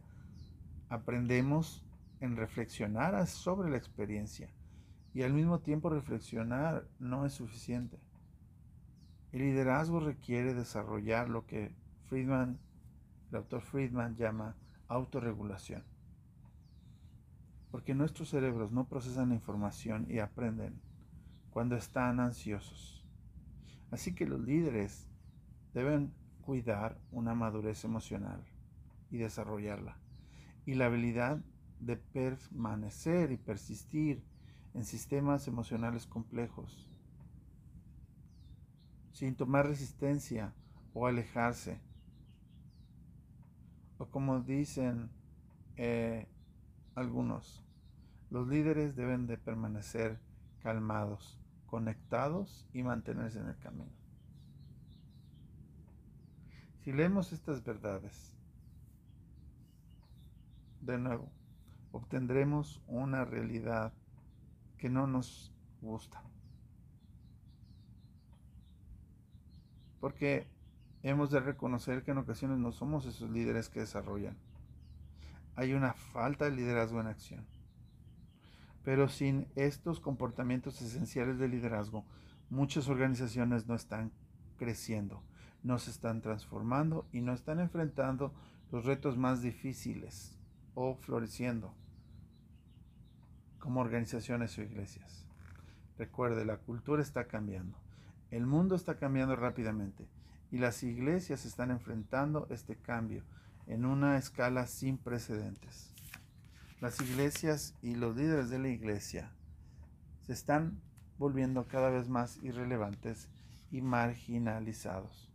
aprendemos 0.89 1.83
en 2.21 2.37
reflexionar 2.37 3.27
sobre 3.27 3.69
la 3.69 3.77
experiencia. 3.77 4.49
Y 5.13 5.23
al 5.23 5.33
mismo 5.33 5.59
tiempo 5.59 5.89
reflexionar 5.89 6.87
no 6.99 7.25
es 7.25 7.33
suficiente. 7.33 7.99
El 9.31 9.41
liderazgo 9.41 9.99
requiere 9.99 10.53
desarrollar 10.53 11.29
lo 11.29 11.45
que 11.45 11.75
Friedman, 12.07 12.59
el 13.31 13.37
autor 13.37 13.61
Friedman 13.61 14.15
llama 14.15 14.55
autorregulación. 14.87 15.83
Porque 17.71 17.95
nuestros 17.95 18.29
cerebros 18.29 18.71
no 18.73 18.87
procesan 18.87 19.29
la 19.29 19.35
información 19.35 20.05
y 20.09 20.19
aprenden 20.19 20.81
cuando 21.49 21.75
están 21.75 22.19
ansiosos. 22.19 23.05
Así 23.89 24.13
que 24.13 24.25
los 24.25 24.41
líderes 24.41 25.07
deben 25.73 26.13
cuidar 26.41 26.99
una 27.11 27.33
madurez 27.33 27.83
emocional 27.85 28.43
y 29.09 29.17
desarrollarla. 29.17 29.97
Y 30.65 30.75
la 30.75 30.87
habilidad 30.87 31.41
de 31.79 31.97
permanecer 31.97 33.31
y 33.31 33.37
persistir 33.37 34.23
en 34.73 34.85
sistemas 34.85 35.47
emocionales 35.47 36.05
complejos, 36.05 36.89
sin 39.11 39.35
tomar 39.35 39.67
resistencia 39.67 40.53
o 40.93 41.07
alejarse. 41.07 41.81
O 44.01 44.07
como 44.07 44.39
dicen 44.39 45.11
eh, 45.77 46.27
algunos, 46.95 47.63
los 48.31 48.47
líderes 48.47 48.95
deben 48.95 49.27
de 49.27 49.37
permanecer 49.37 50.19
calmados, 50.63 51.39
conectados 51.67 52.65
y 52.73 52.81
mantenerse 52.81 53.37
en 53.37 53.49
el 53.49 53.59
camino. 53.59 53.91
Si 56.79 56.91
leemos 56.91 57.31
estas 57.31 57.63
verdades, 57.63 58.35
de 60.81 60.97
nuevo, 60.97 61.29
obtendremos 61.91 62.81
una 62.87 63.23
realidad 63.23 63.93
que 64.79 64.89
no 64.89 65.05
nos 65.05 65.53
gusta. 65.79 66.23
Porque 69.99 70.47
hemos 71.03 71.31
de 71.31 71.39
reconocer 71.39 72.03
que 72.03 72.11
en 72.11 72.19
ocasiones 72.19 72.57
no 72.59 72.71
somos 72.71 73.05
esos 73.05 73.29
líderes 73.29 73.69
que 73.69 73.79
desarrollan. 73.79 74.37
Hay 75.55 75.73
una 75.73 75.93
falta 75.93 76.45
de 76.45 76.51
liderazgo 76.51 77.01
en 77.01 77.07
acción. 77.07 77.45
Pero 78.83 79.09
sin 79.09 79.47
estos 79.55 79.99
comportamientos 79.99 80.81
esenciales 80.81 81.37
de 81.37 81.47
liderazgo, 81.47 82.05
muchas 82.49 82.87
organizaciones 82.87 83.67
no 83.67 83.75
están 83.75 84.11
creciendo, 84.57 85.23
no 85.63 85.77
se 85.77 85.91
están 85.91 86.21
transformando 86.21 87.07
y 87.11 87.21
no 87.21 87.33
están 87.33 87.59
enfrentando 87.59 88.33
los 88.71 88.85
retos 88.85 89.17
más 89.17 89.41
difíciles 89.41 90.37
o 90.73 90.95
floreciendo 90.95 91.73
como 93.59 93.81
organizaciones 93.81 94.57
o 94.57 94.63
iglesias. 94.63 95.27
Recuerde, 95.97 96.45
la 96.45 96.57
cultura 96.57 97.01
está 97.03 97.27
cambiando, 97.27 97.77
el 98.31 98.47
mundo 98.47 98.75
está 98.75 98.97
cambiando 98.97 99.35
rápidamente 99.35 100.07
y 100.51 100.57
las 100.57 100.83
iglesias 100.83 101.45
están 101.45 101.71
enfrentando 101.71 102.45
este 102.49 102.75
cambio 102.75 103.23
en 103.67 103.85
una 103.85 104.17
escala 104.17 104.67
sin 104.67 104.97
precedentes. 104.97 105.93
Las 106.81 106.99
iglesias 106.99 107.73
y 107.81 107.95
los 107.95 108.15
líderes 108.15 108.49
de 108.49 108.59
la 108.59 108.67
iglesia 108.67 109.31
se 110.25 110.33
están 110.33 110.81
volviendo 111.17 111.67
cada 111.67 111.89
vez 111.89 112.09
más 112.09 112.37
irrelevantes 112.43 113.29
y 113.71 113.81
marginalizados. 113.81 115.31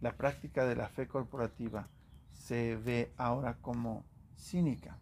La 0.00 0.16
práctica 0.16 0.64
de 0.66 0.76
la 0.76 0.88
fe 0.88 1.08
corporativa 1.08 1.88
se 2.32 2.76
ve 2.76 3.12
ahora 3.16 3.56
como 3.60 4.04
cínica 4.36 4.98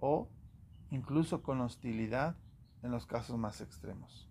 o 0.00 0.28
incluso 0.90 1.42
con 1.42 1.60
hostilidad 1.60 2.36
en 2.82 2.90
los 2.90 3.06
casos 3.06 3.38
más 3.38 3.60
extremos. 3.60 4.28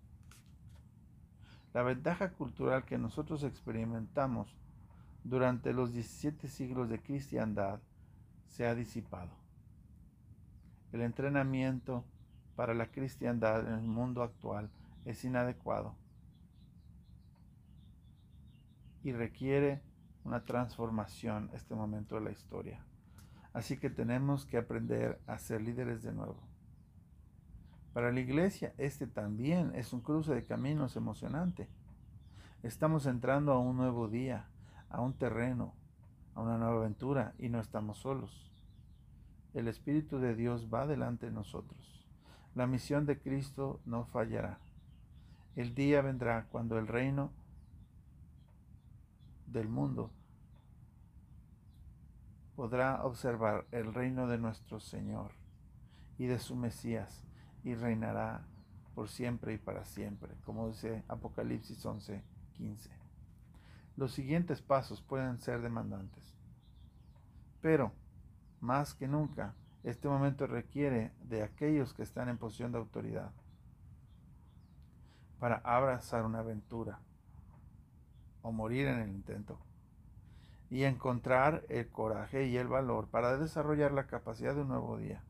La 1.76 1.82
ventaja 1.82 2.30
cultural 2.30 2.86
que 2.86 2.96
nosotros 2.96 3.42
experimentamos 3.42 4.48
durante 5.24 5.74
los 5.74 5.92
17 5.92 6.48
siglos 6.48 6.88
de 6.88 7.02
cristiandad 7.02 7.80
se 8.46 8.66
ha 8.66 8.74
disipado. 8.74 9.28
El 10.92 11.02
entrenamiento 11.02 12.02
para 12.54 12.72
la 12.72 12.86
cristiandad 12.86 13.68
en 13.68 13.74
el 13.74 13.86
mundo 13.86 14.22
actual 14.22 14.70
es 15.04 15.22
inadecuado 15.22 15.94
y 19.02 19.12
requiere 19.12 19.82
una 20.24 20.46
transformación 20.46 21.50
este 21.52 21.74
momento 21.74 22.14
de 22.14 22.22
la 22.22 22.30
historia. 22.30 22.80
Así 23.52 23.76
que 23.76 23.90
tenemos 23.90 24.46
que 24.46 24.56
aprender 24.56 25.20
a 25.26 25.36
ser 25.36 25.60
líderes 25.60 26.02
de 26.02 26.14
nuevo. 26.14 26.45
Para 27.96 28.12
la 28.12 28.20
iglesia 28.20 28.74
este 28.76 29.06
también 29.06 29.72
es 29.74 29.94
un 29.94 30.02
cruce 30.02 30.34
de 30.34 30.44
caminos 30.44 30.96
emocionante. 30.96 31.66
Estamos 32.62 33.06
entrando 33.06 33.52
a 33.52 33.58
un 33.58 33.78
nuevo 33.78 34.06
día, 34.06 34.50
a 34.90 35.00
un 35.00 35.14
terreno, 35.14 35.72
a 36.34 36.42
una 36.42 36.58
nueva 36.58 36.76
aventura 36.76 37.32
y 37.38 37.48
no 37.48 37.58
estamos 37.58 37.96
solos. 37.96 38.52
El 39.54 39.66
Espíritu 39.66 40.18
de 40.18 40.34
Dios 40.34 40.68
va 40.68 40.86
delante 40.86 41.24
de 41.24 41.32
nosotros. 41.32 42.06
La 42.54 42.66
misión 42.66 43.06
de 43.06 43.18
Cristo 43.18 43.80
no 43.86 44.04
fallará. 44.04 44.58
El 45.54 45.74
día 45.74 46.02
vendrá 46.02 46.48
cuando 46.50 46.76
el 46.76 46.88
reino 46.88 47.32
del 49.46 49.68
mundo 49.68 50.10
podrá 52.56 53.02
observar 53.06 53.64
el 53.70 53.94
reino 53.94 54.26
de 54.26 54.36
nuestro 54.36 54.80
Señor 54.80 55.30
y 56.18 56.26
de 56.26 56.38
su 56.38 56.56
Mesías 56.56 57.25
y 57.66 57.74
reinará 57.74 58.46
por 58.94 59.08
siempre 59.08 59.54
y 59.54 59.58
para 59.58 59.84
siempre, 59.84 60.32
como 60.44 60.68
dice 60.68 61.02
Apocalipsis 61.08 61.84
11, 61.84 62.22
15. 62.52 62.90
Los 63.96 64.12
siguientes 64.12 64.62
pasos 64.62 65.02
pueden 65.02 65.40
ser 65.40 65.60
demandantes, 65.62 66.32
pero 67.60 67.90
más 68.60 68.94
que 68.94 69.08
nunca 69.08 69.52
este 69.82 70.06
momento 70.06 70.46
requiere 70.46 71.10
de 71.24 71.42
aquellos 71.42 71.92
que 71.92 72.04
están 72.04 72.28
en 72.28 72.38
posición 72.38 72.70
de 72.70 72.78
autoridad 72.78 73.32
para 75.40 75.56
abrazar 75.64 76.24
una 76.24 76.38
aventura 76.38 77.00
o 78.42 78.52
morir 78.52 78.86
en 78.86 79.00
el 79.00 79.10
intento 79.10 79.58
y 80.70 80.84
encontrar 80.84 81.64
el 81.68 81.88
coraje 81.88 82.46
y 82.46 82.58
el 82.58 82.68
valor 82.68 83.08
para 83.08 83.36
desarrollar 83.36 83.90
la 83.90 84.06
capacidad 84.06 84.54
de 84.54 84.60
un 84.60 84.68
nuevo 84.68 84.98
día. 84.98 85.24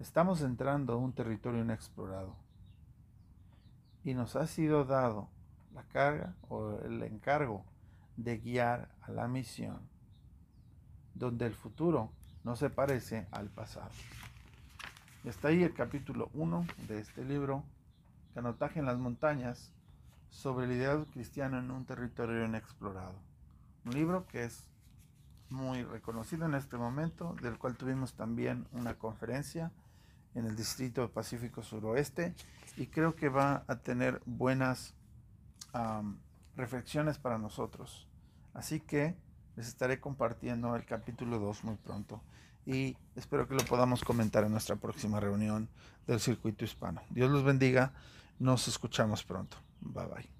Estamos 0.00 0.40
entrando 0.40 0.94
a 0.94 0.96
un 0.96 1.12
territorio 1.12 1.60
inexplorado 1.60 2.34
y 4.02 4.14
nos 4.14 4.34
ha 4.34 4.46
sido 4.46 4.86
dado 4.86 5.28
la 5.74 5.82
carga 5.82 6.34
o 6.48 6.78
el 6.86 7.02
encargo 7.02 7.66
de 8.16 8.38
guiar 8.38 8.88
a 9.02 9.10
la 9.10 9.28
misión 9.28 9.78
donde 11.14 11.44
el 11.44 11.54
futuro 11.54 12.10
no 12.44 12.56
se 12.56 12.70
parece 12.70 13.28
al 13.30 13.50
pasado. 13.50 13.90
Está 15.24 15.48
ahí 15.48 15.62
el 15.62 15.74
capítulo 15.74 16.30
1 16.32 16.66
de 16.88 16.98
este 16.98 17.22
libro, 17.22 17.62
Canotaje 18.32 18.80
en 18.80 18.86
las 18.86 18.96
montañas, 18.96 19.70
sobre 20.30 20.64
el 20.64 20.70
liderazgo 20.70 21.04
cristiano 21.12 21.58
en 21.58 21.70
un 21.70 21.84
territorio 21.84 22.46
inexplorado. 22.46 23.16
Un 23.84 23.92
libro 23.92 24.26
que 24.28 24.44
es 24.44 24.66
muy 25.50 25.82
reconocido 25.82 26.46
en 26.46 26.54
este 26.54 26.78
momento, 26.78 27.36
del 27.42 27.58
cual 27.58 27.76
tuvimos 27.76 28.14
también 28.14 28.66
una 28.72 28.94
conferencia 28.94 29.70
en 30.34 30.46
el 30.46 30.56
Distrito 30.56 31.10
Pacífico 31.10 31.62
Suroeste 31.62 32.34
y 32.76 32.86
creo 32.86 33.14
que 33.14 33.28
va 33.28 33.64
a 33.66 33.76
tener 33.76 34.20
buenas 34.26 34.94
reflexiones 36.56 37.18
para 37.18 37.38
nosotros. 37.38 38.08
Así 38.54 38.80
que 38.80 39.16
les 39.56 39.68
estaré 39.68 40.00
compartiendo 40.00 40.74
el 40.74 40.84
capítulo 40.84 41.38
2 41.38 41.64
muy 41.64 41.76
pronto 41.76 42.22
y 42.66 42.96
espero 43.16 43.48
que 43.48 43.54
lo 43.54 43.64
podamos 43.64 44.04
comentar 44.04 44.44
en 44.44 44.52
nuestra 44.52 44.76
próxima 44.76 45.20
reunión 45.20 45.68
del 46.06 46.20
circuito 46.20 46.64
hispano. 46.64 47.02
Dios 47.10 47.30
los 47.30 47.44
bendiga, 47.44 47.92
nos 48.38 48.68
escuchamos 48.68 49.24
pronto. 49.24 49.56
Bye 49.80 50.06
bye. 50.06 50.39